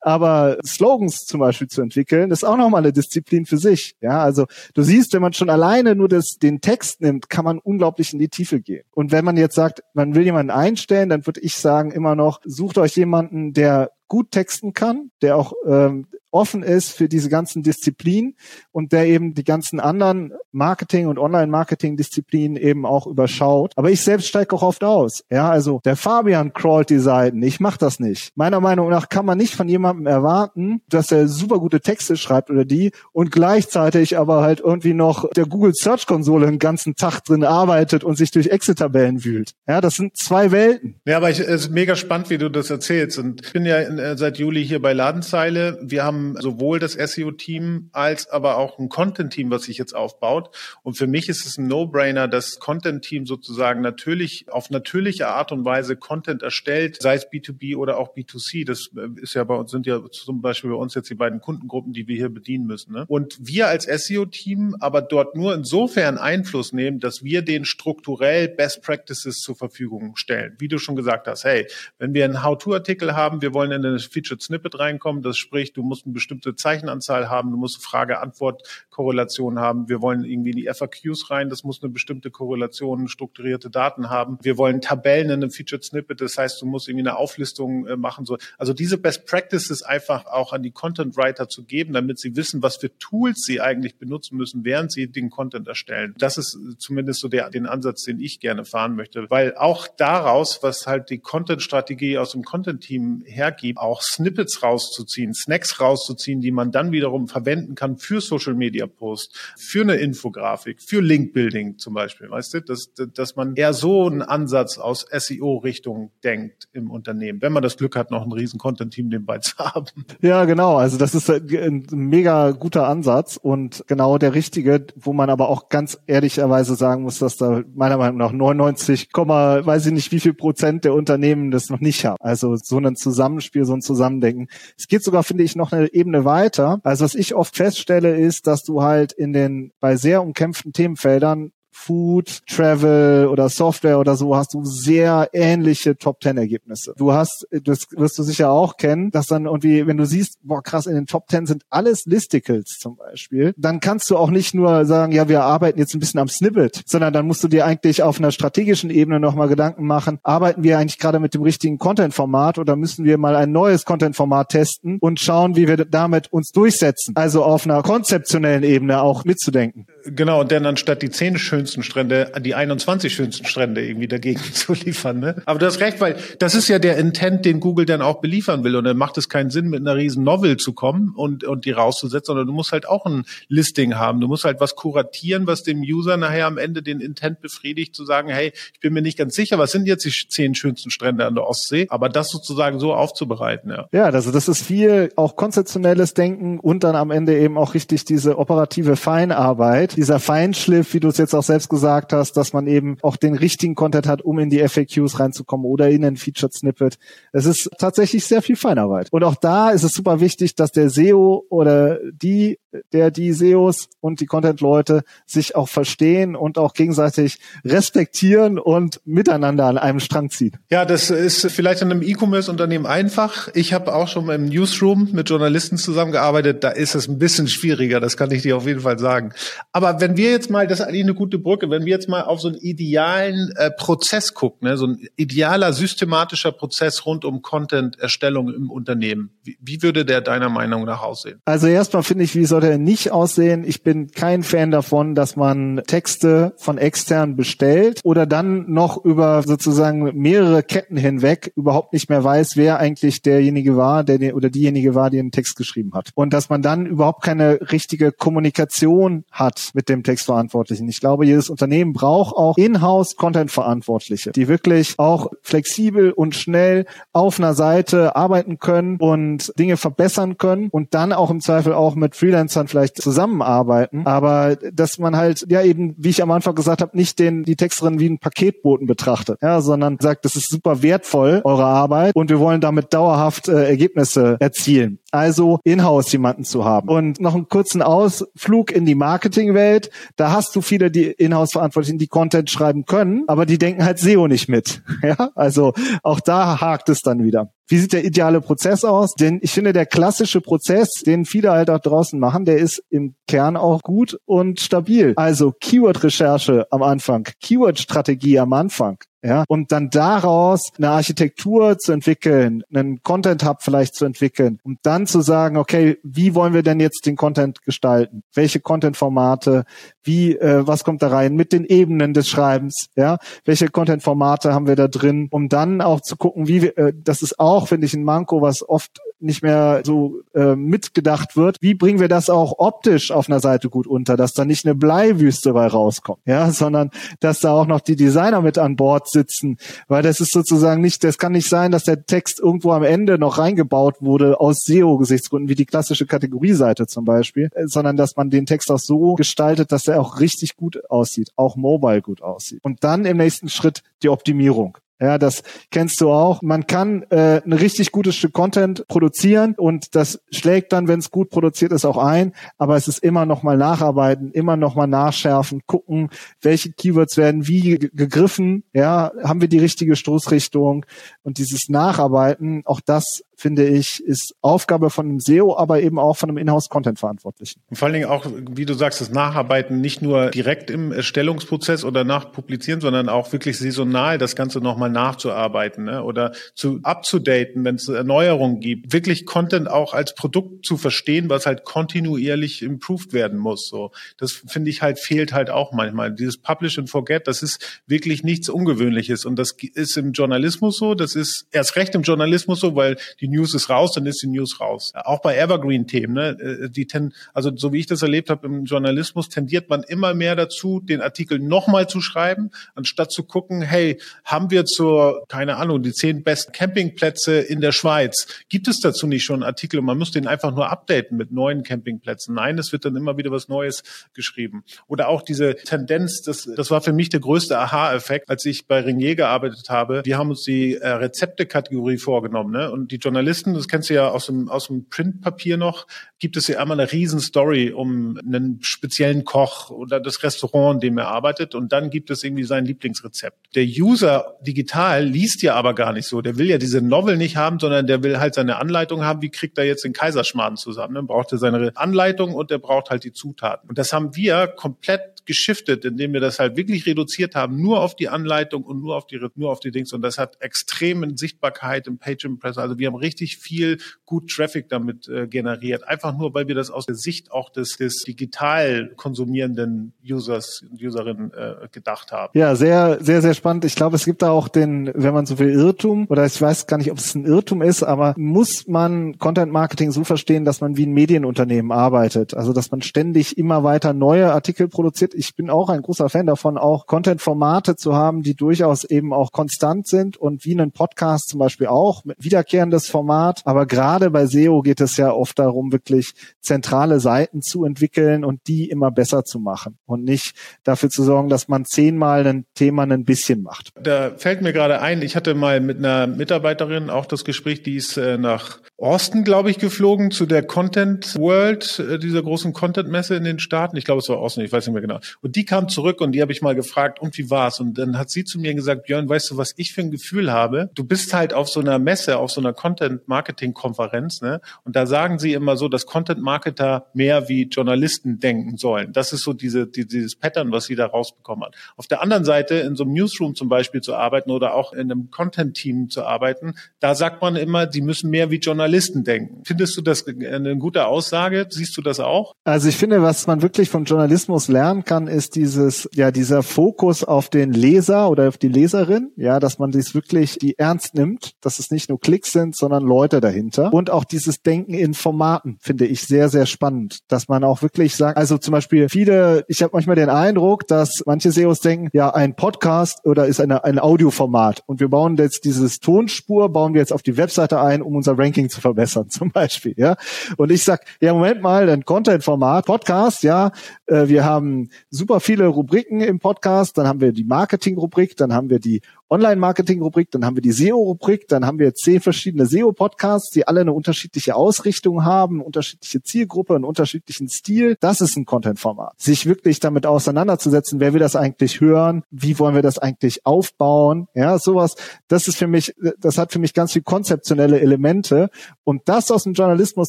Aber 0.00 0.58
Slogans 0.64 1.24
zum 1.26 1.40
Beispiel 1.40 1.68
zu 1.68 1.82
entwickeln, 1.82 2.30
ist 2.30 2.44
auch 2.44 2.56
nochmal 2.56 2.82
eine 2.82 2.92
Disziplin 2.92 3.46
für 3.46 3.58
sich. 3.58 3.96
Ja, 4.00 4.22
also 4.22 4.46
du 4.74 4.82
siehst, 4.82 5.12
wenn 5.12 5.22
man 5.22 5.32
schon 5.32 5.50
alleine 5.50 5.94
nur 5.94 6.08
das, 6.08 6.36
den 6.40 6.60
Text 6.60 7.00
nimmt, 7.00 7.28
kann 7.28 7.44
man 7.44 7.58
unglaublich 7.58 8.12
in 8.12 8.18
die 8.18 8.28
Tiefe 8.28 8.60
gehen. 8.60 8.84
Und 8.92 9.12
wenn 9.12 9.24
man 9.24 9.36
jetzt 9.36 9.54
sagt, 9.54 9.82
man 9.94 10.14
will 10.14 10.22
jemanden 10.22 10.50
einstellen, 10.50 11.08
dann 11.08 11.26
würde 11.26 11.40
ich 11.40 11.56
sagen 11.56 11.90
immer 11.90 12.14
noch, 12.14 12.40
sucht 12.44 12.78
euch 12.78 12.96
jemanden, 12.96 13.52
der 13.52 13.90
gut 14.08 14.30
texten 14.30 14.72
kann, 14.72 15.10
der 15.22 15.36
auch 15.36 15.52
ähm, 15.66 16.06
offen 16.30 16.62
ist 16.62 16.92
für 16.92 17.08
diese 17.08 17.28
ganzen 17.28 17.62
Disziplinen 17.62 18.34
und 18.70 18.92
der 18.92 19.06
eben 19.06 19.34
die 19.34 19.44
ganzen 19.44 19.80
anderen 19.80 20.32
Marketing- 20.52 21.06
und 21.06 21.18
Online-Marketing-Disziplinen 21.18 22.56
eben 22.56 22.84
auch 22.84 23.06
überschaut. 23.06 23.72
Aber 23.76 23.90
ich 23.90 24.02
selbst 24.02 24.28
steige 24.28 24.54
auch 24.54 24.62
oft 24.62 24.84
aus. 24.84 25.24
Ja, 25.30 25.50
also 25.50 25.80
der 25.84 25.96
Fabian 25.96 26.52
crawlt 26.52 26.90
die 26.90 26.98
Seiten. 26.98 27.42
Ich 27.42 27.60
mache 27.60 27.78
das 27.78 28.00
nicht. 28.00 28.32
Meiner 28.36 28.60
Meinung 28.60 28.88
nach 28.90 29.08
kann 29.08 29.26
man 29.26 29.38
nicht 29.38 29.54
von 29.54 29.68
jemandem 29.68 30.06
erwarten, 30.06 30.82
dass 30.88 31.12
er 31.12 31.28
super 31.28 31.58
gute 31.58 31.80
Texte 31.80 32.16
schreibt 32.16 32.50
oder 32.50 32.64
die 32.64 32.92
und 33.12 33.32
gleichzeitig 33.32 34.18
aber 34.18 34.42
halt 34.42 34.60
irgendwie 34.60 34.94
noch 34.94 35.30
der 35.30 35.46
Google 35.46 35.72
Search 35.74 36.06
Konsole 36.06 36.46
einen 36.46 36.58
ganzen 36.58 36.94
Tag 36.94 37.20
drin 37.20 37.44
arbeitet 37.44 38.04
und 38.04 38.16
sich 38.16 38.30
durch 38.30 38.48
Excel-Tabellen 38.48 39.24
wühlt. 39.24 39.52
Ja, 39.66 39.80
das 39.80 39.94
sind 39.94 40.16
zwei 40.16 40.50
Welten. 40.50 40.96
Ja, 41.06 41.18
aber 41.18 41.30
ich, 41.30 41.40
es 41.40 41.66
ist 41.66 41.70
mega 41.70 41.96
spannend, 41.96 42.30
wie 42.30 42.38
du 42.38 42.50
das 42.50 42.70
erzählst. 42.70 43.18
Und 43.18 43.44
ich 43.46 43.52
bin 43.52 43.64
ja 43.64 43.78
in, 43.78 43.97
äh, 43.98 44.16
seit 44.16 44.38
Juli 44.38 44.64
hier 44.64 44.80
bei 44.80 44.92
Ladenzeile. 44.92 45.78
Wir 45.82 46.04
haben 46.04 46.36
sowohl 46.40 46.78
das 46.78 46.92
SEO-Team 46.92 47.90
als 47.92 48.28
aber 48.28 48.56
auch 48.56 48.78
ein 48.78 48.88
Content-Team, 48.88 49.50
was 49.50 49.64
sich 49.64 49.78
jetzt 49.78 49.94
aufbaut. 49.94 50.54
Und 50.82 50.94
für 50.94 51.06
mich 51.06 51.28
ist 51.28 51.46
es 51.46 51.58
ein 51.58 51.66
No-Brainer, 51.66 52.28
das 52.28 52.58
Content-Team 52.58 53.26
sozusagen 53.26 53.80
natürlich 53.80 54.46
auf 54.50 54.70
natürliche 54.70 55.28
Art 55.28 55.52
und 55.52 55.64
Weise 55.64 55.96
Content 55.96 56.42
erstellt, 56.42 56.98
sei 57.00 57.14
es 57.14 57.30
B2B 57.30 57.76
oder 57.76 57.98
auch 57.98 58.14
B2C. 58.14 58.66
Das 58.66 58.90
äh, 58.96 59.20
ist 59.20 59.34
ja 59.34 59.44
bei 59.44 59.54
uns, 59.54 59.70
sind 59.70 59.86
ja 59.86 60.00
zum 60.10 60.40
Beispiel 60.40 60.70
bei 60.70 60.76
uns 60.76 60.94
jetzt 60.94 61.10
die 61.10 61.14
beiden 61.14 61.40
Kundengruppen, 61.40 61.92
die 61.92 62.06
wir 62.08 62.16
hier 62.16 62.28
bedienen 62.28 62.66
müssen. 62.66 62.92
Ne? 62.92 63.04
Und 63.08 63.36
wir 63.40 63.68
als 63.68 63.84
SEO-Team 63.84 64.76
aber 64.80 65.02
dort 65.02 65.36
nur 65.36 65.54
insofern 65.54 66.18
Einfluss 66.18 66.72
nehmen, 66.72 67.00
dass 67.00 67.22
wir 67.22 67.42
den 67.42 67.64
strukturell 67.64 68.48
Best 68.48 68.82
Practices 68.82 69.38
zur 69.38 69.56
Verfügung 69.56 70.16
stellen. 70.16 70.56
Wie 70.58 70.68
du 70.68 70.78
schon 70.78 70.96
gesagt 70.96 71.26
hast, 71.26 71.44
hey, 71.44 71.66
wenn 71.98 72.14
wir 72.14 72.24
einen 72.24 72.42
How-To-Artikel 72.42 73.14
haben, 73.14 73.42
wir 73.42 73.54
wollen 73.54 73.72
in 73.72 73.82
eine 73.88 73.98
Featured 73.98 74.42
Snippet 74.42 74.78
reinkommen, 74.78 75.22
das 75.22 75.36
spricht, 75.36 75.76
du 75.76 75.82
musst 75.82 76.04
eine 76.04 76.12
bestimmte 76.12 76.54
Zeichenanzahl 76.54 77.28
haben, 77.28 77.50
du 77.50 77.56
musst 77.56 77.82
Frage-Antwort-Korrelation 77.84 79.58
haben. 79.58 79.88
Wir 79.88 80.02
wollen 80.02 80.24
irgendwie 80.24 80.52
die 80.52 80.68
FAQs 80.72 81.30
rein, 81.30 81.48
das 81.50 81.64
muss 81.64 81.82
eine 81.82 81.92
bestimmte 81.92 82.30
Korrelation, 82.30 83.08
strukturierte 83.08 83.70
Daten 83.70 84.10
haben. 84.10 84.38
Wir 84.42 84.58
wollen 84.58 84.80
Tabellen 84.80 85.26
in 85.26 85.42
einem 85.42 85.50
Featured 85.50 85.84
Snippet, 85.84 86.20
das 86.20 86.38
heißt, 86.38 86.60
du 86.62 86.66
musst 86.66 86.88
irgendwie 86.88 87.08
eine 87.08 87.16
Auflistung 87.16 87.86
äh, 87.86 87.96
machen. 87.96 88.24
So. 88.24 88.38
Also 88.56 88.72
diese 88.72 88.98
Best 88.98 89.26
Practices 89.26 89.82
einfach 89.82 90.26
auch 90.26 90.52
an 90.52 90.62
die 90.62 90.70
Content 90.70 91.16
Writer 91.16 91.48
zu 91.48 91.64
geben, 91.64 91.92
damit 91.92 92.18
sie 92.18 92.36
wissen, 92.36 92.62
was 92.62 92.76
für 92.76 92.96
Tools 92.98 93.42
sie 93.44 93.60
eigentlich 93.60 93.96
benutzen 93.96 94.36
müssen, 94.36 94.64
während 94.64 94.92
sie 94.92 95.10
den 95.10 95.30
Content 95.30 95.68
erstellen. 95.68 96.14
Das 96.18 96.38
ist 96.38 96.58
zumindest 96.78 97.20
so 97.20 97.28
der, 97.28 97.50
den 97.50 97.66
Ansatz, 97.66 98.04
den 98.04 98.20
ich 98.20 98.40
gerne 98.40 98.64
fahren 98.64 98.96
möchte, 98.96 99.30
weil 99.30 99.54
auch 99.56 99.88
daraus, 99.88 100.62
was 100.62 100.86
halt 100.86 101.10
die 101.10 101.18
Content-Strategie 101.18 102.18
aus 102.18 102.32
dem 102.32 102.42
Content-Team 102.42 103.22
hergibt, 103.26 103.77
auch 103.78 104.02
Snippets 104.02 104.62
rauszuziehen, 104.62 105.34
Snacks 105.34 105.80
rauszuziehen, 105.80 106.40
die 106.40 106.50
man 106.50 106.72
dann 106.72 106.92
wiederum 106.92 107.28
verwenden 107.28 107.74
kann 107.74 107.98
für 107.98 108.20
Social 108.20 108.54
Media 108.54 108.86
Post, 108.86 109.36
für 109.58 109.82
eine 109.82 109.96
Infografik, 109.96 110.82
für 110.82 111.00
Link 111.00 111.32
Building 111.32 111.78
zum 111.78 111.94
Beispiel, 111.94 112.30
weißt 112.30 112.54
du, 112.54 112.60
dass, 112.60 112.92
dass 113.14 113.36
man 113.36 113.54
eher 113.56 113.72
so 113.72 114.06
einen 114.06 114.22
Ansatz 114.22 114.78
aus 114.78 115.06
SEO-Richtung 115.10 116.10
denkt 116.24 116.68
im 116.72 116.90
Unternehmen, 116.90 117.42
wenn 117.42 117.52
man 117.52 117.62
das 117.62 117.76
Glück 117.76 117.96
hat, 117.96 118.10
noch 118.10 118.24
ein 118.24 118.32
riesen 118.32 118.58
Content-Team 118.58 119.08
nebenbei 119.08 119.38
zu 119.38 119.56
haben. 119.58 119.86
Ja, 120.20 120.44
genau. 120.44 120.76
Also 120.76 120.98
das 120.98 121.14
ist 121.14 121.30
ein 121.30 121.86
mega 121.90 122.52
guter 122.52 122.88
Ansatz 122.88 123.38
und 123.40 123.84
genau 123.86 124.18
der 124.18 124.34
richtige, 124.34 124.86
wo 124.96 125.12
man 125.12 125.30
aber 125.30 125.48
auch 125.48 125.68
ganz 125.68 125.98
ehrlicherweise 126.06 126.74
sagen 126.74 127.02
muss, 127.02 127.18
dass 127.18 127.36
da 127.36 127.62
meiner 127.74 127.98
Meinung 127.98 128.18
nach 128.18 128.32
99, 128.32 129.08
weiß 129.14 129.86
ich 129.86 129.92
nicht, 129.92 130.12
wie 130.12 130.20
viel 130.20 130.34
Prozent 130.34 130.84
der 130.84 130.94
Unternehmen 130.94 131.50
das 131.50 131.70
noch 131.70 131.80
nicht 131.80 132.04
haben. 132.04 132.16
Also 132.20 132.56
so 132.56 132.78
ein 132.78 132.96
Zusammenspiel, 132.96 133.64
so 133.68 133.74
ein 133.74 133.82
Zusammendenken. 133.82 134.48
Es 134.76 134.88
geht 134.88 135.04
sogar, 135.04 135.22
finde 135.22 135.44
ich, 135.44 135.54
noch 135.54 135.72
eine 135.72 135.92
Ebene 135.92 136.24
weiter. 136.24 136.80
Also 136.82 137.04
was 137.04 137.14
ich 137.14 137.34
oft 137.34 137.56
feststelle, 137.56 138.16
ist, 138.16 138.46
dass 138.46 138.64
du 138.64 138.82
halt 138.82 139.12
in 139.12 139.32
den 139.32 139.72
bei 139.80 139.96
sehr 139.96 140.22
umkämpften 140.22 140.72
Themenfeldern 140.72 141.52
Food, 141.78 142.46
Travel 142.46 143.28
oder 143.28 143.48
Software 143.48 143.98
oder 143.98 144.16
so 144.16 144.36
hast 144.36 144.52
du 144.52 144.64
sehr 144.64 145.30
ähnliche 145.32 145.96
Top 145.96 146.20
Ten 146.20 146.36
Ergebnisse. 146.36 146.92
Du 146.98 147.12
hast, 147.12 147.46
das 147.50 147.86
wirst 147.92 148.18
du 148.18 148.22
sicher 148.24 148.50
auch 148.50 148.76
kennen, 148.76 149.10
dass 149.10 149.28
dann 149.28 149.46
irgendwie, 149.46 149.86
wenn 149.86 149.96
du 149.96 150.04
siehst, 150.04 150.38
boah 150.42 150.62
krass, 150.62 150.86
in 150.86 150.94
den 150.94 151.06
Top 151.06 151.28
Ten 151.28 151.46
sind 151.46 151.62
alles 151.70 152.04
Listicles 152.04 152.76
zum 152.78 152.96
Beispiel, 152.96 153.54
dann 153.56 153.80
kannst 153.80 154.10
du 154.10 154.16
auch 154.16 154.30
nicht 154.30 154.54
nur 154.54 154.84
sagen, 154.84 155.12
ja, 155.12 155.28
wir 155.28 155.44
arbeiten 155.44 155.78
jetzt 155.78 155.94
ein 155.94 156.00
bisschen 156.00 156.20
am 156.20 156.28
Snippet, 156.28 156.82
sondern 156.84 157.12
dann 157.12 157.26
musst 157.26 157.44
du 157.44 157.48
dir 157.48 157.64
eigentlich 157.64 158.02
auf 158.02 158.18
einer 158.18 158.32
strategischen 158.32 158.90
Ebene 158.90 159.20
nochmal 159.20 159.48
Gedanken 159.48 159.86
machen, 159.86 160.18
arbeiten 160.22 160.62
wir 160.64 160.78
eigentlich 160.78 160.98
gerade 160.98 161.20
mit 161.20 161.32
dem 161.34 161.42
richtigen 161.42 161.78
Content-Format 161.78 162.58
oder 162.58 162.76
müssen 162.76 163.04
wir 163.04 163.18
mal 163.18 163.36
ein 163.36 163.52
neues 163.52 163.84
Content-Format 163.84 164.50
testen 164.50 164.98
und 165.00 165.20
schauen, 165.20 165.56
wie 165.56 165.68
wir 165.68 165.76
damit 165.84 166.32
uns 166.32 166.50
durchsetzen. 166.50 167.14
Also 167.16 167.44
auf 167.44 167.64
einer 167.64 167.82
konzeptionellen 167.82 168.64
Ebene 168.64 169.00
auch 169.00 169.24
mitzudenken. 169.24 169.86
Genau, 170.14 170.40
und 170.40 170.52
dann 170.52 170.66
anstatt 170.66 171.02
die 171.02 171.10
zehn 171.10 171.38
schönsten 171.38 171.82
Strände, 171.82 172.32
die 172.40 172.54
21 172.54 173.14
schönsten 173.14 173.46
Strände 173.46 173.84
irgendwie 173.86 174.08
dagegen 174.08 174.40
zu 174.52 174.72
liefern. 174.72 175.20
Ne? 175.20 175.42
Aber 175.46 175.58
du 175.58 175.66
hast 175.66 175.80
recht, 175.80 176.00
weil 176.00 176.16
das 176.38 176.54
ist 176.54 176.68
ja 176.68 176.78
der 176.78 176.96
Intent, 176.96 177.44
den 177.44 177.60
Google 177.60 177.86
dann 177.86 178.02
auch 178.02 178.20
beliefern 178.20 178.64
will. 178.64 178.76
Und 178.76 178.84
dann 178.84 178.96
macht 178.96 179.18
es 179.18 179.28
keinen 179.28 179.50
Sinn, 179.50 179.68
mit 179.68 179.80
einer 179.80 179.96
riesen 179.96 180.24
Novel 180.24 180.56
zu 180.56 180.72
kommen 180.72 181.12
und, 181.14 181.44
und 181.44 181.64
die 181.64 181.72
rauszusetzen, 181.72 182.26
sondern 182.26 182.46
du 182.46 182.52
musst 182.52 182.72
halt 182.72 182.88
auch 182.88 183.06
ein 183.06 183.24
Listing 183.48 183.96
haben. 183.96 184.20
Du 184.20 184.28
musst 184.28 184.44
halt 184.44 184.60
was 184.60 184.74
kuratieren, 184.74 185.46
was 185.46 185.62
dem 185.62 185.80
User 185.80 186.16
nachher 186.16 186.46
am 186.46 186.58
Ende 186.58 186.82
den 186.82 187.00
Intent 187.00 187.40
befriedigt, 187.40 187.94
zu 187.94 188.04
sagen, 188.04 188.28
hey, 188.28 188.52
ich 188.72 188.80
bin 188.80 188.92
mir 188.92 189.02
nicht 189.02 189.18
ganz 189.18 189.34
sicher, 189.34 189.58
was 189.58 189.72
sind 189.72 189.86
jetzt 189.86 190.04
die 190.04 190.10
zehn 190.10 190.54
schönsten 190.54 190.90
Strände 190.90 191.26
an 191.26 191.34
der 191.34 191.46
Ostsee, 191.46 191.86
aber 191.90 192.08
das 192.08 192.30
sozusagen 192.30 192.80
so 192.80 192.94
aufzubereiten. 192.94 193.70
Ja, 193.70 193.88
ja 193.92 194.04
also 194.04 194.30
das 194.30 194.48
ist 194.48 194.62
viel 194.64 195.12
auch 195.16 195.36
konzeptionelles 195.36 196.14
Denken 196.14 196.58
und 196.58 196.84
dann 196.84 196.96
am 196.96 197.10
Ende 197.10 197.38
eben 197.38 197.58
auch 197.58 197.74
richtig 197.74 198.04
diese 198.04 198.38
operative 198.38 198.96
Feinarbeit 198.96 199.97
dieser 199.98 200.20
Feinschliff, 200.20 200.94
wie 200.94 201.00
du 201.00 201.08
es 201.08 201.18
jetzt 201.18 201.34
auch 201.34 201.42
selbst 201.42 201.68
gesagt 201.68 202.12
hast, 202.12 202.36
dass 202.36 202.52
man 202.52 202.68
eben 202.68 202.98
auch 203.02 203.16
den 203.16 203.34
richtigen 203.34 203.74
Content 203.74 204.06
hat, 204.06 204.22
um 204.22 204.38
in 204.38 204.48
die 204.48 204.60
FAQs 204.66 205.18
reinzukommen 205.18 205.66
oder 205.66 205.90
in 205.90 206.04
ein 206.04 206.16
Featured 206.16 206.54
Snippet. 206.54 206.98
Es 207.32 207.46
ist 207.46 207.68
tatsächlich 207.78 208.24
sehr 208.24 208.40
viel 208.40 208.54
Feinarbeit. 208.54 209.08
Und 209.10 209.24
auch 209.24 209.34
da 209.34 209.70
ist 209.70 209.82
es 209.82 209.92
super 209.92 210.20
wichtig, 210.20 210.54
dass 210.54 210.70
der 210.70 210.88
SEO 210.88 211.44
oder 211.50 211.98
die, 212.12 212.60
der 212.92 213.10
die 213.10 213.32
SEOs 213.32 213.88
und 214.00 214.20
die 214.20 214.26
Content-Leute 214.26 215.02
sich 215.26 215.56
auch 215.56 215.68
verstehen 215.68 216.36
und 216.36 216.58
auch 216.58 216.74
gegenseitig 216.74 217.38
respektieren 217.64 218.58
und 218.58 219.00
miteinander 219.04 219.66
an 219.66 219.78
einem 219.78 220.00
Strang 220.00 220.30
ziehen. 220.30 220.56
Ja, 220.70 220.84
das 220.84 221.10
ist 221.10 221.50
vielleicht 221.50 221.82
in 221.82 221.90
einem 221.90 222.02
E-Commerce-Unternehmen 222.02 222.86
einfach. 222.86 223.48
Ich 223.54 223.72
habe 223.72 223.94
auch 223.94 224.08
schon 224.08 224.28
im 224.28 224.46
Newsroom 224.46 225.08
mit 225.12 225.30
Journalisten 225.30 225.78
zusammengearbeitet. 225.78 226.62
Da 226.62 226.70
ist 226.70 226.94
es 226.94 227.08
ein 227.08 227.18
bisschen 227.18 227.48
schwieriger, 227.48 228.00
das 228.00 228.16
kann 228.16 228.30
ich 228.30 228.42
dir 228.42 228.56
auf 228.56 228.66
jeden 228.66 228.80
Fall 228.80 228.98
sagen. 228.98 229.32
Aber 229.72 230.00
wenn 230.00 230.16
wir 230.16 230.30
jetzt 230.30 230.50
mal, 230.50 230.66
das 230.66 230.80
ist 230.80 230.86
eigentlich 230.86 231.04
eine 231.04 231.14
gute 231.14 231.38
Brücke, 231.38 231.70
wenn 231.70 231.84
wir 231.84 231.92
jetzt 231.92 232.08
mal 232.08 232.22
auf 232.22 232.40
so 232.40 232.48
einen 232.48 232.58
idealen 232.58 233.52
äh, 233.56 233.70
Prozess 233.70 234.34
gucken, 234.34 234.68
ne, 234.68 234.76
so 234.76 234.86
ein 234.86 235.08
idealer 235.16 235.72
systematischer 235.72 236.52
Prozess 236.52 237.06
rund 237.06 237.24
um 237.24 237.42
Content-Erstellung 237.42 238.52
im 238.52 238.70
Unternehmen, 238.70 239.30
wie, 239.42 239.58
wie, 239.60 239.82
würde 239.82 240.04
der 240.04 240.20
deiner 240.20 240.48
Meinung 240.48 240.84
nach 240.84 241.02
aussehen? 241.02 241.40
Also 241.44 241.66
erstmal 241.66 242.02
finde 242.02 242.24
ich, 242.24 242.34
wie 242.34 242.44
sollte 242.58 242.72
er 242.72 242.78
nicht 242.78 243.12
aussehen? 243.12 243.62
Ich 243.64 243.84
bin 243.84 244.10
kein 244.10 244.42
Fan 244.42 244.72
davon, 244.72 245.14
dass 245.14 245.36
man 245.36 245.80
Texte 245.86 246.54
von 246.56 246.76
extern 246.76 247.36
bestellt 247.36 248.00
oder 248.02 248.26
dann 248.26 248.68
noch 248.68 249.04
über 249.04 249.44
sozusagen 249.44 250.10
mehrere 250.20 250.64
Ketten 250.64 250.96
hinweg 250.96 251.52
überhaupt 251.54 251.92
nicht 251.92 252.10
mehr 252.10 252.24
weiß, 252.24 252.56
wer 252.56 252.80
eigentlich 252.80 253.22
derjenige 253.22 253.76
war, 253.76 254.02
der 254.02 254.34
oder 254.34 254.50
diejenige 254.50 254.96
war, 254.96 255.08
die 255.08 255.18
den 255.18 255.30
Text 255.30 255.54
geschrieben 255.54 255.92
hat. 255.94 256.10
Und 256.16 256.32
dass 256.32 256.48
man 256.48 256.60
dann 256.60 256.84
überhaupt 256.86 257.22
keine 257.22 257.60
richtige 257.70 258.10
Kommunikation 258.10 259.24
hat 259.30 259.70
mit 259.74 259.88
dem 259.88 260.02
Textverantwortlichen. 260.02 260.88
Ich 260.88 260.98
glaube, 260.98 261.26
jedes 261.26 261.50
Unternehmen 261.50 261.92
braucht 261.92 262.34
auch 262.34 262.58
in-house 262.58 263.14
Content-Verantwortliche, 263.14 264.32
die 264.32 264.48
wirklich 264.48 264.98
auch 264.98 265.30
flexibel 265.42 266.10
und 266.10 266.34
schnell 266.34 266.86
auf 267.12 267.38
einer 267.38 267.54
Seite 267.54 268.16
arbeiten 268.16 268.58
können 268.58 268.96
und 268.96 269.52
Dinge 269.56 269.76
verbessern 269.76 270.38
können 270.38 270.70
und 270.72 270.94
dann 270.94 271.12
auch 271.12 271.30
im 271.30 271.40
Zweifel 271.40 271.72
auch 271.72 271.94
mit 271.94 272.16
Freelancern 272.48 272.68
vielleicht 272.68 273.00
zusammenarbeiten. 273.00 274.06
Aber 274.06 274.56
dass 274.72 274.98
man 274.98 275.16
halt, 275.16 275.46
ja 275.48 275.62
eben, 275.62 275.94
wie 275.98 276.10
ich 276.10 276.22
am 276.22 276.30
Anfang 276.30 276.54
gesagt 276.54 276.80
habe, 276.80 276.96
nicht 276.96 277.18
den, 277.18 277.44
die 277.44 277.56
Texterin 277.56 277.98
wie 278.00 278.06
einen 278.06 278.18
Paketboten 278.18 278.86
betrachtet, 278.86 279.38
ja, 279.42 279.60
sondern 279.60 279.98
sagt, 280.00 280.24
das 280.24 280.36
ist 280.36 280.50
super 280.50 280.82
wertvoll, 280.82 281.42
eure 281.44 281.64
Arbeit, 281.64 282.14
und 282.14 282.30
wir 282.30 282.40
wollen 282.40 282.60
damit 282.60 282.92
dauerhaft 282.92 283.48
äh, 283.48 283.68
Ergebnisse 283.68 284.36
erzielen. 284.40 284.98
Also 285.10 285.60
in-house 285.64 286.12
jemanden 286.12 286.44
zu 286.44 286.64
haben. 286.64 286.88
Und 286.88 287.20
noch 287.20 287.34
einen 287.34 287.48
kurzen 287.48 287.82
Ausflug 287.82 288.70
in 288.72 288.84
die 288.84 288.94
Marketingwelt 288.94 289.58
Welt, 289.58 289.90
da 290.16 290.32
hast 290.32 290.54
du 290.56 290.60
viele, 290.60 290.90
die 290.90 291.06
Inhouse-Verantwortlichen, 291.06 291.98
die 291.98 292.06
Content 292.06 292.50
schreiben 292.50 292.84
können, 292.84 293.24
aber 293.26 293.46
die 293.46 293.58
denken 293.58 293.84
halt 293.84 293.98
SEO 293.98 294.26
nicht 294.26 294.48
mit. 294.48 294.82
Ja, 295.02 295.30
also 295.36 295.74
auch 296.02 296.20
da 296.20 296.60
hakt 296.60 296.88
es 296.88 297.02
dann 297.02 297.22
wieder. 297.22 297.52
Wie 297.68 297.78
sieht 297.78 297.92
der 297.92 298.04
ideale 298.04 298.40
Prozess 298.40 298.82
aus? 298.82 299.14
Denn 299.14 299.40
ich 299.42 299.52
finde, 299.52 299.74
der 299.74 299.84
klassische 299.84 300.40
Prozess, 300.40 300.88
den 301.06 301.26
viele 301.26 301.50
halt 301.50 301.68
auch 301.68 301.80
draußen 301.80 302.18
machen, 302.18 302.46
der 302.46 302.56
ist 302.56 302.82
im 302.88 303.14
Kern 303.26 303.58
auch 303.58 303.82
gut 303.82 304.18
und 304.24 304.60
stabil. 304.60 305.12
Also 305.16 305.52
Keyword-Recherche 305.60 306.66
am 306.70 306.82
Anfang, 306.82 307.28
Keyword-Strategie 307.42 308.38
am 308.38 308.54
Anfang. 308.54 308.96
Ja, 309.20 309.44
und 309.48 309.72
dann 309.72 309.90
daraus 309.90 310.70
eine 310.76 310.90
Architektur 310.90 311.76
zu 311.78 311.90
entwickeln, 311.90 312.62
einen 312.72 313.02
Content 313.02 313.44
Hub 313.44 313.62
vielleicht 313.62 313.96
zu 313.96 314.04
entwickeln, 314.04 314.60
um 314.62 314.78
dann 314.82 315.08
zu 315.08 315.22
sagen, 315.22 315.56
okay, 315.56 315.98
wie 316.04 316.36
wollen 316.36 316.54
wir 316.54 316.62
denn 316.62 316.78
jetzt 316.78 317.04
den 317.04 317.16
Content 317.16 317.62
gestalten? 317.62 318.22
Welche 318.32 318.60
Content-Formate? 318.60 319.64
Wie, 320.04 320.36
äh, 320.36 320.64
was 320.66 320.84
kommt 320.84 321.02
da 321.02 321.08
rein 321.08 321.34
mit 321.34 321.52
den 321.52 321.64
Ebenen 321.64 322.14
des 322.14 322.28
Schreibens? 322.28 322.90
Ja, 322.94 323.18
welche 323.44 323.68
Content-Formate 323.68 324.54
haben 324.54 324.68
wir 324.68 324.76
da 324.76 324.86
drin? 324.86 325.26
Um 325.32 325.48
dann 325.48 325.80
auch 325.80 326.00
zu 326.00 326.16
gucken, 326.16 326.46
wie 326.46 326.62
wir, 326.62 326.78
äh, 326.78 326.92
das 326.94 327.22
ist 327.22 327.40
auch, 327.40 327.66
finde 327.66 327.86
ich, 327.86 327.94
ein 327.94 328.04
Manko, 328.04 328.40
was 328.40 328.68
oft 328.68 329.00
nicht 329.20 329.42
mehr 329.42 329.82
so 329.84 330.20
äh, 330.34 330.54
mitgedacht 330.54 331.36
wird. 331.36 331.56
Wie 331.60 331.74
bringen 331.74 332.00
wir 332.00 332.08
das 332.08 332.30
auch 332.30 332.54
optisch 332.58 333.10
auf 333.10 333.28
einer 333.28 333.40
Seite 333.40 333.68
gut 333.68 333.86
unter, 333.86 334.16
dass 334.16 334.32
da 334.32 334.44
nicht 334.44 334.64
eine 334.64 334.74
Bleiwüste 334.74 335.52
bei 335.52 335.66
rauskommt, 335.66 336.20
ja, 336.24 336.50
sondern 336.52 336.90
dass 337.20 337.40
da 337.40 337.52
auch 337.52 337.66
noch 337.66 337.80
die 337.80 337.96
Designer 337.96 338.40
mit 338.42 338.58
an 338.58 338.76
Bord 338.76 339.08
sitzen, 339.08 339.58
weil 339.88 340.02
das 340.02 340.20
ist 340.20 340.32
sozusagen 340.32 340.80
nicht, 340.80 341.02
das 341.04 341.18
kann 341.18 341.32
nicht 341.32 341.48
sein, 341.48 341.72
dass 341.72 341.84
der 341.84 342.06
Text 342.06 342.40
irgendwo 342.40 342.72
am 342.72 342.82
Ende 342.82 343.18
noch 343.18 343.38
reingebaut 343.38 343.96
wurde 344.00 344.40
aus 344.40 344.58
SEO-Gesichtsgründen, 344.64 345.48
wie 345.48 345.54
die 345.54 345.66
klassische 345.66 346.06
Kategorieseite 346.06 346.86
zum 346.86 347.04
Beispiel, 347.04 347.50
äh, 347.54 347.66
sondern 347.66 347.96
dass 347.96 348.16
man 348.16 348.30
den 348.30 348.46
Text 348.46 348.70
auch 348.70 348.78
so 348.78 349.14
gestaltet, 349.14 349.72
dass 349.72 349.86
er 349.86 350.00
auch 350.00 350.20
richtig 350.20 350.56
gut 350.56 350.80
aussieht, 350.90 351.30
auch 351.36 351.56
mobile 351.56 352.02
gut 352.02 352.22
aussieht. 352.22 352.60
Und 352.62 352.84
dann 352.84 353.04
im 353.04 353.16
nächsten 353.16 353.48
Schritt 353.48 353.82
die 354.02 354.08
Optimierung. 354.08 354.78
Ja, 355.00 355.16
das 355.16 355.42
kennst 355.70 356.00
du 356.00 356.10
auch. 356.10 356.42
Man 356.42 356.66
kann 356.66 357.02
äh, 357.10 357.40
ein 357.44 357.52
richtig 357.52 357.92
gutes 357.92 358.16
Stück 358.16 358.32
Content 358.32 358.86
produzieren 358.88 359.54
und 359.56 359.94
das 359.94 360.20
schlägt 360.32 360.72
dann, 360.72 360.88
wenn 360.88 360.98
es 360.98 361.10
gut 361.10 361.30
produziert 361.30 361.70
ist, 361.70 361.84
auch 361.84 361.98
ein. 361.98 362.32
Aber 362.56 362.76
es 362.76 362.88
ist 362.88 362.98
immer 362.98 363.24
noch 363.24 363.44
mal 363.44 363.56
nacharbeiten, 363.56 364.32
immer 364.32 364.56
noch 364.56 364.74
mal 364.74 364.88
nachschärfen, 364.88 365.62
gucken, 365.66 366.10
welche 366.42 366.72
Keywords 366.72 367.16
werden 367.16 367.46
wie 367.46 367.78
gegriffen. 367.78 368.64
Ja, 368.72 369.12
haben 369.22 369.40
wir 369.40 369.48
die 369.48 369.58
richtige 369.58 369.94
Stoßrichtung 369.94 370.84
und 371.22 371.38
dieses 371.38 371.68
Nacharbeiten. 371.68 372.62
Auch 372.64 372.80
das 372.80 373.22
finde 373.38 373.68
ich, 373.68 374.02
ist 374.04 374.34
Aufgabe 374.42 374.90
von 374.90 375.06
einem 375.06 375.20
SEO, 375.20 375.56
aber 375.56 375.80
eben 375.80 376.00
auch 376.00 376.16
von 376.16 376.28
einem 376.28 376.38
Inhouse-Content-Verantwortlichen. 376.38 377.60
Vor 377.72 377.86
allen 377.86 377.92
Dingen 377.92 378.08
auch, 378.08 378.26
wie 378.50 378.66
du 378.66 378.74
sagst, 378.74 379.00
das 379.00 379.10
Nacharbeiten 379.10 379.80
nicht 379.80 380.02
nur 380.02 380.30
direkt 380.30 380.70
im 380.70 380.90
Erstellungsprozess 380.90 381.84
oder 381.84 382.02
nachpublizieren, 382.02 382.80
sondern 382.80 383.08
auch 383.08 383.32
wirklich 383.32 383.56
saisonal 383.56 384.18
das 384.18 384.34
Ganze 384.34 384.58
nochmal 384.58 384.90
nachzuarbeiten 384.90 385.84
ne? 385.84 386.02
oder 386.02 386.32
zu 386.56 386.80
abzudaten, 386.82 387.64
wenn 387.64 387.76
es 387.76 387.86
Erneuerungen 387.86 388.58
gibt. 388.58 388.92
Wirklich 388.92 389.24
Content 389.24 389.70
auch 389.70 389.94
als 389.94 390.16
Produkt 390.16 390.66
zu 390.66 390.76
verstehen, 390.76 391.30
was 391.30 391.46
halt 391.46 391.64
kontinuierlich 391.64 392.62
improved 392.62 393.12
werden 393.12 393.38
muss. 393.38 393.68
So, 393.68 393.92
das 394.16 394.32
finde 394.32 394.70
ich 394.70 394.82
halt 394.82 394.98
fehlt 394.98 395.32
halt 395.32 395.48
auch 395.48 395.72
manchmal. 395.72 396.12
Dieses 396.12 396.38
Publish 396.38 396.76
and 396.76 396.90
Forget, 396.90 397.28
das 397.28 397.44
ist 397.44 397.82
wirklich 397.86 398.24
nichts 398.24 398.48
Ungewöhnliches 398.48 399.24
und 399.24 399.38
das 399.38 399.54
ist 399.74 399.96
im 399.96 400.10
Journalismus 400.10 400.76
so. 400.76 400.96
Das 400.96 401.14
ist 401.14 401.46
erst 401.52 401.76
recht 401.76 401.94
im 401.94 402.02
Journalismus 402.02 402.58
so, 402.58 402.74
weil 402.74 402.96
die 403.20 403.27
die 403.28 403.36
News 403.36 403.54
ist 403.54 403.70
raus, 403.70 403.92
dann 403.94 404.06
ist 404.06 404.22
die 404.22 404.28
News 404.28 404.60
raus. 404.60 404.92
Auch 404.94 405.20
bei 405.20 405.36
Evergreen-Themen, 405.36 406.14
ne, 406.14 406.28
äh, 406.30 406.70
die 406.70 406.86
ten, 406.86 407.12
also 407.34 407.50
so 407.54 407.72
wie 407.72 407.80
ich 407.80 407.86
das 407.86 408.02
erlebt 408.02 408.30
habe 408.30 408.46
im 408.46 408.64
Journalismus, 408.64 409.28
tendiert 409.28 409.68
man 409.68 409.82
immer 409.82 410.14
mehr 410.14 410.36
dazu, 410.36 410.80
den 410.80 411.00
Artikel 411.00 411.38
nochmal 411.38 411.88
zu 411.88 412.00
schreiben, 412.00 412.50
anstatt 412.74 413.12
zu 413.12 413.24
gucken, 413.24 413.62
hey, 413.62 414.00
haben 414.24 414.50
wir 414.50 414.64
zur, 414.64 415.24
keine 415.28 415.56
Ahnung, 415.56 415.82
die 415.82 415.92
zehn 415.92 416.22
besten 416.22 416.52
Campingplätze 416.52 417.38
in 417.38 417.60
der 417.60 417.72
Schweiz. 417.72 418.26
Gibt 418.48 418.68
es 418.68 418.80
dazu 418.80 419.06
nicht 419.06 419.24
schon 419.24 419.42
Artikel? 419.42 419.80
Man 419.82 419.98
muss 419.98 420.10
den 420.10 420.26
einfach 420.26 420.54
nur 420.54 420.70
updaten 420.70 421.16
mit 421.16 421.32
neuen 421.32 421.62
Campingplätzen. 421.62 422.34
Nein, 422.34 422.58
es 422.58 422.72
wird 422.72 422.84
dann 422.84 422.96
immer 422.96 423.16
wieder 423.16 423.30
was 423.30 423.48
Neues 423.48 423.82
geschrieben. 424.14 424.64
Oder 424.86 425.08
auch 425.08 425.22
diese 425.22 425.54
Tendenz, 425.54 426.22
das, 426.22 426.48
das 426.56 426.70
war 426.70 426.80
für 426.80 426.92
mich 426.92 427.08
der 427.08 427.20
größte 427.20 427.58
Aha-Effekt, 427.58 428.28
als 428.28 428.44
ich 428.44 428.66
bei 428.66 428.80
Ringier 428.80 429.16
gearbeitet 429.16 429.68
habe. 429.68 430.02
Wir 430.04 430.18
haben 430.18 430.30
uns 430.30 430.42
die 430.42 430.74
äh, 430.74 430.88
Rezepte-Kategorie 430.88 431.98
vorgenommen. 431.98 432.52
Ne? 432.52 432.70
Und 432.70 432.92
die 432.92 432.96
Journalisten, 432.96 433.17
das 433.26 433.68
kennst 433.68 433.90
du 433.90 433.94
ja 433.94 434.08
aus 434.08 434.26
dem, 434.26 434.48
aus 434.48 434.66
dem 434.66 434.88
Printpapier 434.88 435.56
noch, 435.56 435.86
gibt 436.18 436.36
es 436.36 436.48
ja 436.48 436.58
einmal 436.58 436.78
eine 436.78 436.90
riesen 436.90 437.20
Story 437.20 437.72
um 437.72 438.18
einen 438.18 438.58
speziellen 438.62 439.24
Koch 439.24 439.70
oder 439.70 440.00
das 440.00 440.22
Restaurant, 440.22 440.76
in 440.76 440.80
dem 440.80 440.98
er 440.98 441.08
arbeitet. 441.08 441.54
Und 441.54 441.72
dann 441.72 441.90
gibt 441.90 442.10
es 442.10 442.24
irgendwie 442.24 442.44
sein 442.44 442.64
Lieblingsrezept. 442.64 443.54
Der 443.54 443.64
User 443.64 444.36
digital 444.40 445.04
liest 445.04 445.42
ja 445.42 445.54
aber 445.54 445.74
gar 445.74 445.92
nicht 445.92 446.08
so. 446.08 446.20
Der 446.20 446.38
will 446.38 446.46
ja 446.46 446.58
diese 446.58 446.82
Novel 446.82 447.16
nicht 447.16 447.36
haben, 447.36 447.58
sondern 447.58 447.86
der 447.86 448.02
will 448.02 448.18
halt 448.18 448.34
seine 448.34 448.56
Anleitung 448.56 449.04
haben, 449.04 449.22
wie 449.22 449.30
kriegt 449.30 449.58
er 449.58 449.64
jetzt 449.64 449.84
den 449.84 449.92
Kaiserschmarrn 449.92 450.56
zusammen. 450.56 450.94
Dann 450.94 451.06
braucht 451.06 451.32
er 451.32 451.38
seine 451.38 451.72
Anleitung 451.76 452.34
und 452.34 452.50
er 452.50 452.58
braucht 452.58 452.90
halt 452.90 453.04
die 453.04 453.12
Zutaten. 453.12 453.68
Und 453.68 453.78
das 453.78 453.92
haben 453.92 454.16
wir 454.16 454.48
komplett 454.48 455.17
geschiftet, 455.28 455.84
indem 455.84 456.14
wir 456.14 456.20
das 456.20 456.38
halt 456.38 456.56
wirklich 456.56 456.86
reduziert 456.86 457.34
haben, 457.34 457.60
nur 457.60 457.80
auf 457.82 457.94
die 457.94 458.08
Anleitung 458.08 458.64
und 458.64 458.80
nur 458.80 458.96
auf 458.96 459.06
die, 459.06 459.20
nur 459.36 459.52
auf 459.52 459.60
die 459.60 459.70
Dings. 459.70 459.92
Und 459.92 460.00
das 460.00 460.16
hat 460.16 460.38
extreme 460.40 461.16
Sichtbarkeit 461.16 461.86
im 461.86 461.98
Page 461.98 462.24
Impressor. 462.24 462.62
Also 462.62 462.78
wir 462.78 462.86
haben 462.88 462.96
richtig 462.96 463.36
viel 463.36 463.78
gut 464.06 464.30
Traffic 464.30 464.70
damit 464.70 465.06
äh, 465.08 465.26
generiert. 465.26 465.86
Einfach 465.86 466.16
nur, 466.16 466.32
weil 466.32 466.48
wir 466.48 466.54
das 466.54 466.70
aus 466.70 466.86
der 466.86 466.94
Sicht 466.94 467.30
auch 467.30 467.50
des, 467.50 467.76
des 467.76 468.04
digital 468.06 468.90
konsumierenden 468.96 469.92
Users 470.02 470.64
und 470.68 470.82
Userinnen 470.82 471.30
äh, 471.34 471.68
gedacht 471.70 472.10
haben. 472.10 472.36
Ja, 472.36 472.56
sehr, 472.56 472.98
sehr, 473.02 473.20
sehr 473.20 473.34
spannend. 473.34 473.66
Ich 473.66 473.74
glaube, 473.74 473.96
es 473.96 474.06
gibt 474.06 474.22
da 474.22 474.30
auch 474.30 474.48
den, 474.48 474.90
wenn 474.94 475.12
man 475.12 475.26
so 475.26 475.38
will, 475.38 475.50
Irrtum, 475.50 476.06
oder 476.08 476.24
ich 476.24 476.40
weiß 476.40 476.66
gar 476.66 476.78
nicht, 476.78 476.90
ob 476.90 476.96
es 476.96 477.14
ein 477.14 477.26
Irrtum 477.26 477.60
ist, 477.60 477.82
aber 477.82 478.14
muss 478.16 478.66
man 478.66 479.18
Content 479.18 479.52
Marketing 479.52 479.90
so 479.90 480.04
verstehen, 480.04 480.46
dass 480.46 480.62
man 480.62 480.78
wie 480.78 480.86
ein 480.86 480.92
Medienunternehmen 480.92 481.70
arbeitet? 481.70 482.32
Also, 482.32 482.54
dass 482.54 482.70
man 482.70 482.80
ständig 482.80 483.36
immer 483.36 483.62
weiter 483.62 483.92
neue 483.92 484.32
Artikel 484.32 484.68
produziert. 484.68 485.12
Ich 485.18 485.34
bin 485.34 485.50
auch 485.50 485.68
ein 485.68 485.82
großer 485.82 486.08
Fan 486.08 486.26
davon, 486.26 486.56
auch 486.56 486.86
Content-Formate 486.86 487.74
zu 487.74 487.96
haben, 487.96 488.22
die 488.22 488.36
durchaus 488.36 488.84
eben 488.84 489.12
auch 489.12 489.32
konstant 489.32 489.88
sind 489.88 490.16
und 490.16 490.44
wie 490.44 490.52
einen 490.52 490.70
Podcast 490.70 491.28
zum 491.28 491.40
Beispiel 491.40 491.66
auch, 491.66 492.04
wiederkehrendes 492.18 492.86
Format. 492.86 493.42
Aber 493.44 493.66
gerade 493.66 494.12
bei 494.12 494.26
SEO 494.26 494.62
geht 494.62 494.80
es 494.80 494.96
ja 494.96 495.10
oft 495.10 495.36
darum, 495.40 495.72
wirklich 495.72 496.12
zentrale 496.40 497.00
Seiten 497.00 497.42
zu 497.42 497.64
entwickeln 497.64 498.24
und 498.24 498.46
die 498.46 498.70
immer 498.70 498.92
besser 498.92 499.24
zu 499.24 499.40
machen 499.40 499.76
und 499.86 500.04
nicht 500.04 500.36
dafür 500.62 500.88
zu 500.88 501.02
sorgen, 501.02 501.28
dass 501.28 501.48
man 501.48 501.64
zehnmal 501.64 502.24
ein 502.24 502.46
Thema 502.54 502.84
ein 502.84 503.04
bisschen 503.04 503.42
macht. 503.42 503.70
Da 503.82 504.12
fällt 504.16 504.40
mir 504.40 504.52
gerade 504.52 504.80
ein, 504.80 505.02
ich 505.02 505.16
hatte 505.16 505.34
mal 505.34 505.60
mit 505.60 505.78
einer 505.78 506.06
Mitarbeiterin 506.06 506.90
auch 506.90 507.06
das 507.06 507.24
Gespräch, 507.24 507.64
die 507.64 507.74
ist 507.74 507.96
äh, 507.96 508.18
nach 508.18 508.60
Austin, 508.80 509.24
glaube 509.24 509.50
ich, 509.50 509.58
geflogen 509.58 510.12
zu 510.12 510.24
der 510.24 510.44
Content 510.44 511.16
World, 511.16 511.80
äh, 511.80 511.98
dieser 511.98 512.22
großen 512.22 512.52
Content-Messe 512.52 513.16
in 513.16 513.24
den 513.24 513.40
Staaten. 513.40 513.76
Ich 513.76 513.84
glaube, 513.84 513.98
es 513.98 514.08
war 514.08 514.18
Austin, 514.18 514.44
ich 514.44 514.52
weiß 514.52 514.68
nicht 514.68 514.72
mehr 514.72 514.82
genau. 514.82 515.00
Und 515.20 515.34
die 515.34 515.44
kam 515.44 515.68
zurück 515.68 516.00
und 516.00 516.12
die 516.12 516.22
habe 516.22 516.30
ich 516.30 516.42
mal 516.42 516.54
gefragt, 516.54 517.00
und 517.00 517.18
wie 517.18 517.28
war's? 517.28 517.58
Und 517.58 517.76
dann 517.76 517.98
hat 517.98 518.08
sie 518.08 518.22
zu 518.22 518.38
mir 518.38 518.54
gesagt, 518.54 518.84
Björn, 518.84 519.08
weißt 519.08 519.32
du, 519.32 519.36
was 519.36 519.52
ich 519.56 519.72
für 519.72 519.80
ein 519.80 519.90
Gefühl 519.90 520.30
habe? 520.30 520.70
Du 520.76 520.84
bist 520.84 521.12
halt 521.12 521.34
auf 521.34 521.48
so 521.48 521.58
einer 521.58 521.80
Messe, 521.80 522.18
auf 522.18 522.30
so 522.30 522.40
einer 522.40 522.52
Content-Marketing-Konferenz, 522.52 524.20
ne? 524.20 524.40
Und 524.62 524.76
da 524.76 524.86
sagen 524.86 525.18
sie 525.18 525.32
immer 525.32 525.56
so, 525.56 525.66
dass 525.66 525.84
Content-Marketer 525.84 526.86
mehr 526.94 527.28
wie 527.28 527.48
Journalisten 527.48 528.20
denken 528.20 528.58
sollen. 528.58 528.92
Das 528.92 529.12
ist 529.12 529.24
so 529.24 529.32
diese, 529.32 529.66
die, 529.66 529.88
dieses 529.88 530.14
Pattern, 530.14 530.52
was 530.52 530.66
sie 530.66 530.76
da 530.76 530.86
rausbekommen 530.86 531.46
hat. 531.46 531.56
Auf 531.76 531.88
der 531.88 532.00
anderen 532.00 532.24
Seite, 532.24 532.54
in 532.54 532.76
so 532.76 532.84
einem 532.84 532.92
Newsroom 532.92 533.34
zum 533.34 533.48
Beispiel 533.48 533.80
zu 533.80 533.96
arbeiten 533.96 534.30
oder 534.30 534.54
auch 534.54 534.72
in 534.72 534.92
einem 534.92 535.10
Content-Team 535.10 535.90
zu 535.90 536.04
arbeiten, 536.04 536.54
da 536.78 536.94
sagt 536.94 537.20
man 537.22 537.34
immer, 537.34 537.66
die 537.66 537.80
müssen 537.80 538.10
mehr 538.10 538.30
wie 538.30 538.36
Journalisten 538.36 538.67
denken. 538.68 539.42
Findest 539.44 539.76
du 539.76 539.82
das 539.82 540.06
eine 540.06 540.56
gute 540.56 540.86
Aussage? 540.86 541.46
Siehst 541.50 541.76
du 541.76 541.82
das 541.82 542.00
auch? 542.00 542.32
Also 542.44 542.68
ich 542.68 542.76
finde, 542.76 543.02
was 543.02 543.26
man 543.26 543.42
wirklich 543.42 543.68
vom 543.68 543.84
Journalismus 543.84 544.48
lernen 544.48 544.84
kann, 544.84 545.06
ist 545.06 545.36
dieses, 545.36 545.88
ja, 545.94 546.10
dieser 546.10 546.42
Fokus 546.42 547.04
auf 547.04 547.28
den 547.28 547.52
Leser 547.52 548.10
oder 548.10 548.28
auf 548.28 548.38
die 548.38 548.48
Leserin, 548.48 549.12
ja, 549.16 549.40
dass 549.40 549.58
man 549.58 549.70
dies 549.70 549.94
wirklich 549.94 550.38
die 550.38 550.58
ernst 550.58 550.94
nimmt, 550.94 551.32
dass 551.40 551.58
es 551.58 551.70
nicht 551.70 551.88
nur 551.88 552.00
Klicks 552.00 552.32
sind, 552.32 552.56
sondern 552.56 552.84
Leute 552.84 553.20
dahinter. 553.20 553.72
Und 553.72 553.90
auch 553.90 554.04
dieses 554.04 554.42
Denken 554.42 554.74
in 554.74 554.94
Formaten 554.94 555.58
finde 555.60 555.86
ich 555.86 556.02
sehr, 556.02 556.28
sehr 556.28 556.46
spannend, 556.46 557.00
dass 557.08 557.28
man 557.28 557.44
auch 557.44 557.62
wirklich 557.62 557.96
sagt, 557.96 558.16
also 558.16 558.38
zum 558.38 558.52
Beispiel 558.52 558.88
viele, 558.88 559.44
ich 559.48 559.62
habe 559.62 559.70
manchmal 559.72 559.96
den 559.96 560.10
Eindruck, 560.10 560.66
dass 560.66 561.02
manche 561.06 561.32
SEOs 561.32 561.60
denken, 561.60 561.88
ja, 561.92 562.10
ein 562.14 562.34
Podcast 562.34 563.04
oder 563.04 563.26
ist 563.26 563.40
eine, 563.40 563.64
ein 563.64 563.78
Audioformat 563.78 564.62
und 564.66 564.80
wir 564.80 564.88
bauen 564.88 565.16
jetzt 565.16 565.44
dieses 565.44 565.80
Tonspur, 565.80 566.48
bauen 566.50 566.74
wir 566.74 566.80
jetzt 566.80 566.92
auf 566.92 567.02
die 567.02 567.16
Webseite 567.16 567.60
ein, 567.60 567.82
um 567.82 567.96
unser 567.96 568.18
Ranking 568.18 568.48
zu 568.48 568.57
verbessern, 568.60 569.08
zum 569.08 569.30
Beispiel, 569.30 569.74
ja. 569.76 569.96
Und 570.36 570.50
ich 570.50 570.64
sag, 570.64 570.84
ja, 571.00 571.12
Moment 571.12 571.42
mal, 571.42 571.68
ein 571.68 571.84
Content-Format, 571.84 572.66
Podcast, 572.66 573.22
ja, 573.22 573.52
äh, 573.86 574.08
wir 574.08 574.24
haben 574.24 574.70
super 574.90 575.20
viele 575.20 575.46
Rubriken 575.46 576.00
im 576.00 576.18
Podcast, 576.18 576.78
dann 576.78 576.86
haben 576.86 577.00
wir 577.00 577.12
die 577.12 577.24
Marketing-Rubrik, 577.24 578.16
dann 578.16 578.32
haben 578.32 578.50
wir 578.50 578.58
die 578.58 578.82
Online-Marketing-Rubrik, 579.10 580.10
dann 580.10 580.24
haben 580.24 580.36
wir 580.36 580.42
die 580.42 580.52
SEO-Rubrik, 580.52 581.28
dann 581.28 581.46
haben 581.46 581.58
wir 581.58 581.74
zehn 581.74 582.00
verschiedene 582.00 582.46
SEO-Podcasts, 582.46 583.30
die 583.30 583.46
alle 583.46 583.62
eine 583.62 583.72
unterschiedliche 583.72 584.36
Ausrichtung 584.36 585.04
haben, 585.04 585.40
unterschiedliche 585.40 586.02
Zielgruppe, 586.02 586.54
einen 586.54 586.64
unterschiedlichen 586.64 587.28
Stil. 587.28 587.76
Das 587.80 588.00
ist 588.00 588.16
ein 588.16 588.26
Content-Format. 588.26 589.00
Sich 589.00 589.26
wirklich 589.26 589.60
damit 589.60 589.86
auseinanderzusetzen, 589.86 590.80
wer 590.80 590.92
will 590.92 591.00
das 591.00 591.16
eigentlich 591.16 591.60
hören, 591.60 592.02
wie 592.10 592.38
wollen 592.38 592.54
wir 592.54 592.62
das 592.62 592.78
eigentlich 592.78 593.24
aufbauen, 593.24 594.08
ja, 594.14 594.38
sowas, 594.38 594.74
das 595.08 595.28
ist 595.28 595.38
für 595.38 595.46
mich, 595.46 595.74
das 595.98 596.18
hat 596.18 596.32
für 596.32 596.38
mich 596.38 596.52
ganz 596.52 596.72
viel 596.72 596.82
konzeptionelle 596.82 597.60
Elemente 597.60 598.28
und 598.64 598.82
das 598.86 599.10
aus 599.10 599.24
dem 599.24 599.32
Journalismus 599.32 599.88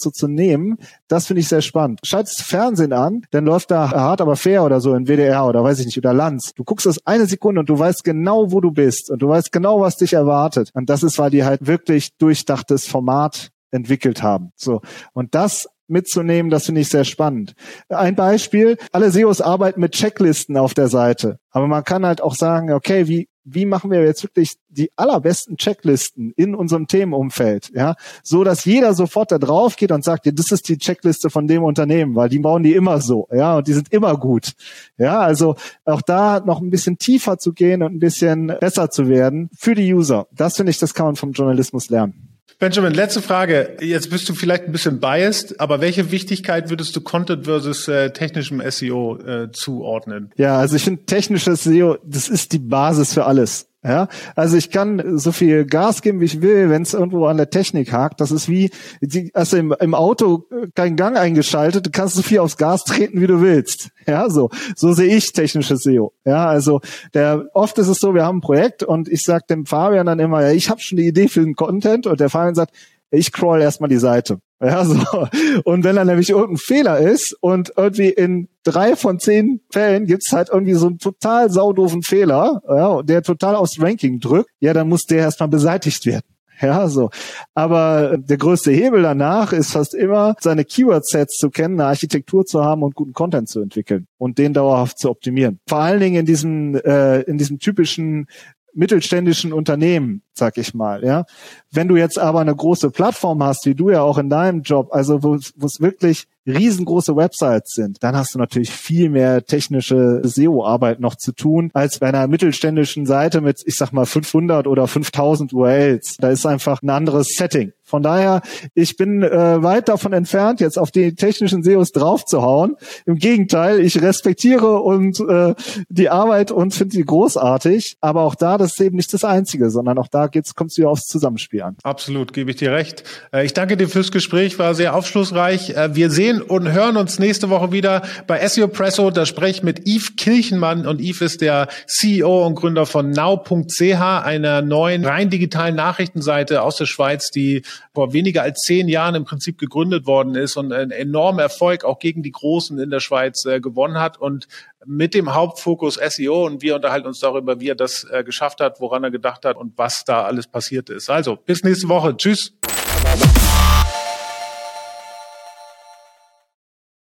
so 0.02 0.12
zu 0.12 0.28
nehmen, 0.28 0.78
das 1.08 1.28
finde 1.28 1.42
ich 1.42 1.48
sehr 1.48 1.62
spannend. 1.62 2.00
Schaltest 2.04 2.44
Fernsehen 2.44 2.94
an, 2.94 3.24
dann 3.32 3.46
läuft 3.46 3.72
da 3.72 3.92
hart 3.92 4.22
aber 4.22 4.36
fair 4.36 4.64
oder 4.64 4.80
so 4.80 4.94
in 4.94 5.08
WDR 5.08 5.46
oder 5.46 5.64
weiß 5.64 5.80
ich 5.80 5.86
nicht, 5.86 5.98
oder 5.98 6.14
Lanz. 6.14 6.54
Du 6.56 6.64
guckst 6.64 6.86
das 6.86 7.06
eine 7.06 7.26
Sekunde 7.26 7.60
und 7.60 7.70
du 7.70 7.78
weißt 7.78 8.04
genau, 8.04 8.52
wo 8.52 8.62
du 8.62 8.72
bist 8.72 9.09
und 9.10 9.22
du 9.22 9.30
weißt 9.30 9.52
genau, 9.52 9.82
was 9.82 9.98
dich 9.98 10.14
erwartet. 10.14 10.72
Und 10.74 10.90
das 10.90 11.04
ist, 11.04 11.18
weil 11.20 11.30
die 11.30 11.44
halt 11.44 11.68
wirklich 11.68 12.18
durchdachtes 12.18 12.88
Format 12.88 13.52
entwickelt 13.72 14.24
haben. 14.24 14.52
So. 14.56 14.82
Und 15.14 15.36
das 15.36 15.68
mitzunehmen, 15.88 16.52
das 16.52 16.66
finde 16.66 16.82
ich 16.82 16.90
sehr 16.90 17.04
spannend. 17.04 17.56
Ein 17.90 18.16
Beispiel, 18.16 18.78
alle 18.92 19.12
SEOs 19.12 19.42
arbeiten 19.42 19.82
mit 19.82 19.94
Checklisten 19.94 20.56
auf 20.58 20.74
der 20.74 20.88
Seite. 20.88 21.40
Aber 21.52 21.68
man 21.68 21.84
kann 21.84 22.06
halt 22.06 22.22
auch 22.22 22.36
sagen, 22.36 22.72
okay, 22.72 23.08
wie, 23.08 23.28
wie 23.54 23.66
machen 23.66 23.92
wir 23.92 24.04
jetzt 24.04 24.24
wirklich 24.24 24.54
die 24.70 24.92
allerbesten 24.96 25.58
Checklisten 25.58 26.32
in 26.36 26.56
unserem 26.56 26.88
Themenumfeld, 26.88 27.72
ja, 27.74 27.96
so 28.24 28.44
dass 28.44 28.66
jeder 28.66 28.94
sofort 28.94 29.32
da 29.32 29.38
drauf 29.38 29.76
geht 29.76 29.92
und 29.92 30.04
sagt, 30.04 30.26
ja, 30.26 30.32
das 30.32 30.52
ist 30.52 30.70
die 30.70 30.78
Checkliste 30.78 31.30
von 31.30 31.48
dem 31.48 31.64
Unternehmen, 31.64 32.16
weil 32.16 32.30
die 32.30 32.40
bauen 32.40 32.64
die 32.64 32.74
immer 32.74 33.02
so, 33.02 33.28
ja, 33.32 33.58
und 33.58 33.68
die 33.68 33.74
sind 33.74 33.92
immer 33.92 34.18
gut, 34.18 34.54
ja, 34.98 35.20
also 35.20 35.56
auch 35.86 36.02
da 36.02 36.40
noch 36.40 36.62
ein 36.62 36.70
bisschen 36.70 36.98
tiefer 36.98 37.38
zu 37.38 37.54
gehen 37.54 37.84
und 37.84 37.94
ein 37.94 38.00
bisschen 38.00 38.54
besser 38.60 38.90
zu 38.90 39.08
werden 39.08 39.50
für 39.58 39.76
die 39.76 39.94
User. 39.94 40.28
Das 40.32 40.56
finde 40.56 40.72
ich, 40.72 40.80
das 40.80 40.94
kann 40.94 41.08
man 41.08 41.16
vom 41.16 41.32
Journalismus 41.32 41.90
lernen. 41.90 42.29
Benjamin, 42.58 42.94
letzte 42.94 43.22
Frage. 43.22 43.78
Jetzt 43.80 44.10
bist 44.10 44.28
du 44.28 44.34
vielleicht 44.34 44.66
ein 44.66 44.72
bisschen 44.72 45.00
biased, 45.00 45.60
aber 45.60 45.80
welche 45.80 46.12
Wichtigkeit 46.12 46.70
würdest 46.70 46.96
du 46.96 47.02
Content 47.02 47.46
versus 47.46 47.88
äh, 47.88 48.12
technischem 48.12 48.62
SEO 48.70 49.18
äh, 49.18 49.52
zuordnen? 49.52 50.32
Ja, 50.36 50.58
also 50.58 50.76
ich 50.76 50.84
finde 50.84 51.06
technisches 51.06 51.64
SEO, 51.64 51.98
das 52.04 52.28
ist 52.28 52.52
die 52.52 52.60
Basis 52.60 53.14
für 53.14 53.26
alles. 53.26 53.69
Ja, 53.82 54.10
also 54.36 54.58
ich 54.58 54.72
kann 54.72 55.18
so 55.18 55.32
viel 55.32 55.66
Gas 55.66 56.02
geben, 56.02 56.20
wie 56.20 56.26
ich 56.26 56.42
will, 56.42 56.70
wenn 56.70 56.82
es 56.82 56.94
irgendwo 56.94 57.28
an 57.28 57.38
der 57.38 57.50
Technik 57.50 57.94
hakt. 57.94 58.20
Das 58.20 58.30
ist 58.30 58.50
wie, 58.50 58.72
die, 59.00 59.34
also 59.34 59.56
im, 59.56 59.74
im 59.80 59.94
Auto 59.94 60.44
kein 60.76 60.98
Gang 60.98 61.18
eingeschaltet, 61.18 61.86
du 61.86 61.90
kannst 61.90 62.16
so 62.16 62.22
viel 62.22 62.40
aufs 62.40 62.58
Gas 62.58 62.84
treten, 62.84 63.22
wie 63.22 63.28
du 63.28 63.42
willst. 63.42 63.92
Ja, 64.06 64.30
so, 64.30 64.50
so 64.76 64.92
sehe 64.92 65.16
ich 65.16 65.32
technisches 65.32 65.84
SEO. 65.84 66.12
Ja, 66.26 66.48
also 66.48 66.82
der, 67.14 67.46
oft 67.54 67.78
ist 67.78 67.88
es 67.88 68.00
so, 68.00 68.14
wir 68.14 68.26
haben 68.26 68.40
ein 68.40 68.42
Projekt 68.42 68.84
und 68.84 69.08
ich 69.08 69.22
sage 69.22 69.46
dem 69.50 69.66
Fabian 69.66 70.08
dann 70.08 70.20
immer, 70.20 70.42
ja, 70.42 70.52
ich 70.52 70.70
habe 70.70 70.82
schon 70.82 70.98
eine 70.98 71.08
Idee 71.08 71.30
für 71.30 71.42
den 71.42 71.56
Content 71.56 72.06
und 72.06 72.20
der 72.20 72.30
Fabian 72.30 72.56
sagt, 72.56 72.74
ich 73.12 73.32
crawl 73.32 73.62
erstmal 73.62 73.90
die 73.90 73.98
Seite. 73.98 74.42
Ja, 74.62 74.84
so. 74.84 75.28
Und 75.64 75.84
wenn 75.84 75.96
da 75.96 76.04
nämlich 76.04 76.30
irgendein 76.30 76.58
Fehler 76.58 77.00
ist 77.00 77.36
und 77.40 77.72
irgendwie 77.78 78.10
in 78.10 78.50
drei 78.64 78.96
von 78.96 79.20
zehn 79.20 79.62
Fällen 79.72 80.06
gibt's 80.06 80.34
halt 80.34 80.50
irgendwie 80.52 80.74
so 80.74 80.88
einen 80.88 80.98
total 80.98 81.50
saudoofen 81.50 82.04
Fehler, 82.04 82.62
ja, 82.68 83.02
der 83.02 83.24
total 83.24 83.56
aufs 83.56 83.82
Ranking 83.82 84.20
drückt, 84.20 84.50
ja, 84.60 84.74
dann 84.74 84.90
muss 84.90 85.04
der 85.04 85.20
erstmal 85.20 85.50
beseitigt 85.50 86.06
werden. 86.06 86.26
Ja, 86.62 86.90
so. 86.90 87.10
Aber 87.54 88.18
der 88.18 88.38
größte 88.38 88.72
Hebel 88.72 89.02
danach 89.02 89.54
ist 89.54 89.72
fast 89.72 89.94
immer, 89.94 90.36
seine 90.42 90.66
Keyword-Sets 90.66 91.38
zu 91.38 91.50
kennen, 91.50 91.80
eine 91.80 91.88
Architektur 91.88 92.46
zu 92.46 92.64
haben 92.64 92.84
und 92.84 92.96
guten 92.96 93.14
Content 93.14 93.48
zu 93.48 93.62
entwickeln 93.62 94.08
und 94.18 94.38
den 94.38 94.54
dauerhaft 94.54 95.00
zu 95.00 95.10
optimieren. 95.10 95.60
Vor 95.70 95.80
allen 95.80 96.02
Dingen 96.02 96.18
in 96.18 96.26
diesem, 96.26 96.76
äh, 96.76 97.22
in 97.22 97.38
diesem 97.38 97.60
typischen 97.60 98.28
mittelständischen 98.74 99.54
Unternehmen 99.54 100.22
sag 100.40 100.58
ich 100.58 100.74
mal, 100.74 101.04
ja. 101.04 101.26
Wenn 101.72 101.88
du 101.88 101.96
jetzt 101.96 102.18
aber 102.18 102.40
eine 102.40 102.56
große 102.56 102.90
Plattform 102.90 103.44
hast, 103.44 103.66
wie 103.66 103.76
du 103.76 103.92
ja 103.92 104.02
auch 104.02 104.18
in 104.18 104.30
deinem 104.30 104.64
Job, 104.64 104.90
also 104.92 105.22
wo 105.22 105.36
es 105.36 105.80
wirklich 105.80 106.28
riesengroße 106.48 107.16
Websites 107.16 107.74
sind, 107.74 108.04
dann 108.04 108.16
hast 108.16 108.34
du 108.34 108.40
natürlich 108.40 108.72
viel 108.72 109.10
mehr 109.10 109.46
technische 109.46 110.22
SEO-Arbeit 110.24 111.00
noch 111.00 111.16
zu 111.16 111.32
tun, 111.32 111.70
als 111.74 112.00
bei 112.00 112.08
einer 112.08 112.28
mittelständischen 112.28 113.06
Seite 113.06 113.42
mit, 113.42 113.62
ich 113.66 113.76
sag 113.76 113.92
mal, 113.92 114.06
500 114.06 114.68
oder 114.68 114.88
5000 114.88 115.54
URLs. 115.54 116.18
Da 116.20 116.30
ist 116.30 116.46
einfach 116.46 116.82
ein 116.82 116.90
anderes 116.90 117.36
Setting. 117.36 117.74
Von 117.90 118.04
daher, 118.04 118.42
ich 118.76 118.98
bin 118.98 119.24
äh, 119.24 119.64
weit 119.64 119.90
davon 119.90 120.14
entfernt, 120.14 120.60
jetzt 120.60 120.78
auf 120.78 120.92
die 120.92 121.16
technischen 121.16 121.64
SEOs 121.64 121.92
draufzuhauen. 121.92 122.76
Im 123.08 123.16
Gegenteil, 123.16 123.80
ich 123.80 124.00
respektiere 124.00 124.82
und 124.82 125.20
äh, 125.20 125.56
die 125.90 126.10
Arbeit 126.10 126.52
und 126.52 126.76
finde 126.76 126.98
die 126.98 127.04
großartig. 127.04 127.98
Aber 128.00 128.22
auch 128.22 128.36
da, 128.36 128.60
das 128.60 128.74
ist 128.74 128.82
eben 128.82 128.96
nicht 128.96 129.12
das 129.12 129.24
Einzige, 129.24 129.72
sondern 129.72 129.98
auch 129.98 130.08
da 130.08 130.28
geht's, 130.32 130.56
kommt 130.56 130.72
es 130.72 130.78
wieder 130.78 130.90
aufs 130.90 131.06
Zusammenspiel 131.06 131.62
an. 131.62 131.78
Absolut, 131.84 132.34
gebe 132.34 132.52
ich 132.52 132.58
dir 132.58 132.72
recht. 132.72 133.04
Äh, 133.34 133.46
ich 133.46 133.54
danke 133.54 133.78
dir 133.78 133.88
fürs 133.88 134.12
Gespräch, 134.12 134.60
war 134.60 134.76
sehr 134.76 134.96
aufschlussreich. 134.96 135.72
Äh, 135.72 135.96
wir 135.96 136.10
sehen 136.10 136.42
und 136.42 136.72
hören 136.72 136.98
uns 136.98 137.20
nächste 137.20 137.50
Woche 137.50 137.72
wieder 137.72 138.04
bei 138.28 138.46
SEO 138.48 138.68
Presso. 138.68 139.12
Da 139.12 139.26
spreche 139.26 139.58
ich 139.58 139.64
mit 139.64 139.88
Yves 139.88 140.16
Kirchenmann 140.16 140.86
und 140.86 141.02
Yves 141.02 141.22
ist 141.22 141.42
der 141.42 141.68
CEO 141.88 142.46
und 142.46 142.56
Gründer 142.56 142.86
von 142.86 143.12
now.ch, 143.12 143.82
einer 143.82 144.62
neuen 144.62 145.06
rein 145.06 145.30
digitalen 145.30 145.76
Nachrichtenseite 145.76 146.62
aus 146.62 146.78
der 146.78 146.86
Schweiz, 146.86 147.30
die 147.30 147.64
vor 147.94 148.14
weniger 148.14 148.44
als 148.44 148.60
zehn 148.60 148.88
Jahren 148.88 149.16
im 149.16 149.26
Prinzip 149.26 149.58
gegründet 149.58 150.06
worden 150.06 150.36
ist 150.36 150.58
und 150.58 150.72
einen 150.74 150.92
enormen 150.92 151.40
Erfolg 151.40 151.84
auch 151.84 152.00
gegen 152.00 152.24
die 152.24 152.32
Großen 152.32 152.80
in 152.80 152.90
der 152.90 153.00
Schweiz 153.00 153.46
äh, 153.46 153.60
gewonnen 153.60 154.00
hat 154.00 154.18
und 154.18 154.48
mit 154.86 155.14
dem 155.14 155.34
Hauptfokus 155.34 155.96
SEO 155.96 156.46
und 156.46 156.62
wir 156.62 156.76
unterhalten 156.76 157.08
uns 157.08 157.20
darüber, 157.20 157.60
wie 157.60 157.70
er 157.70 157.76
das 157.76 158.06
äh, 158.10 158.24
geschafft 158.24 158.62
hat, 158.62 158.80
woran 158.80 159.04
er 159.04 159.12
gedacht 159.12 159.46
hat 159.46 159.58
und 159.58 159.78
was 159.78 160.04
da 160.06 160.24
alles 160.24 160.48
passiert 160.48 160.90
ist. 160.90 161.10
Also 161.10 161.36
bis 161.36 161.64
nächste 161.64 161.90
Woche. 161.90 162.16
Tschüss. 162.16 162.54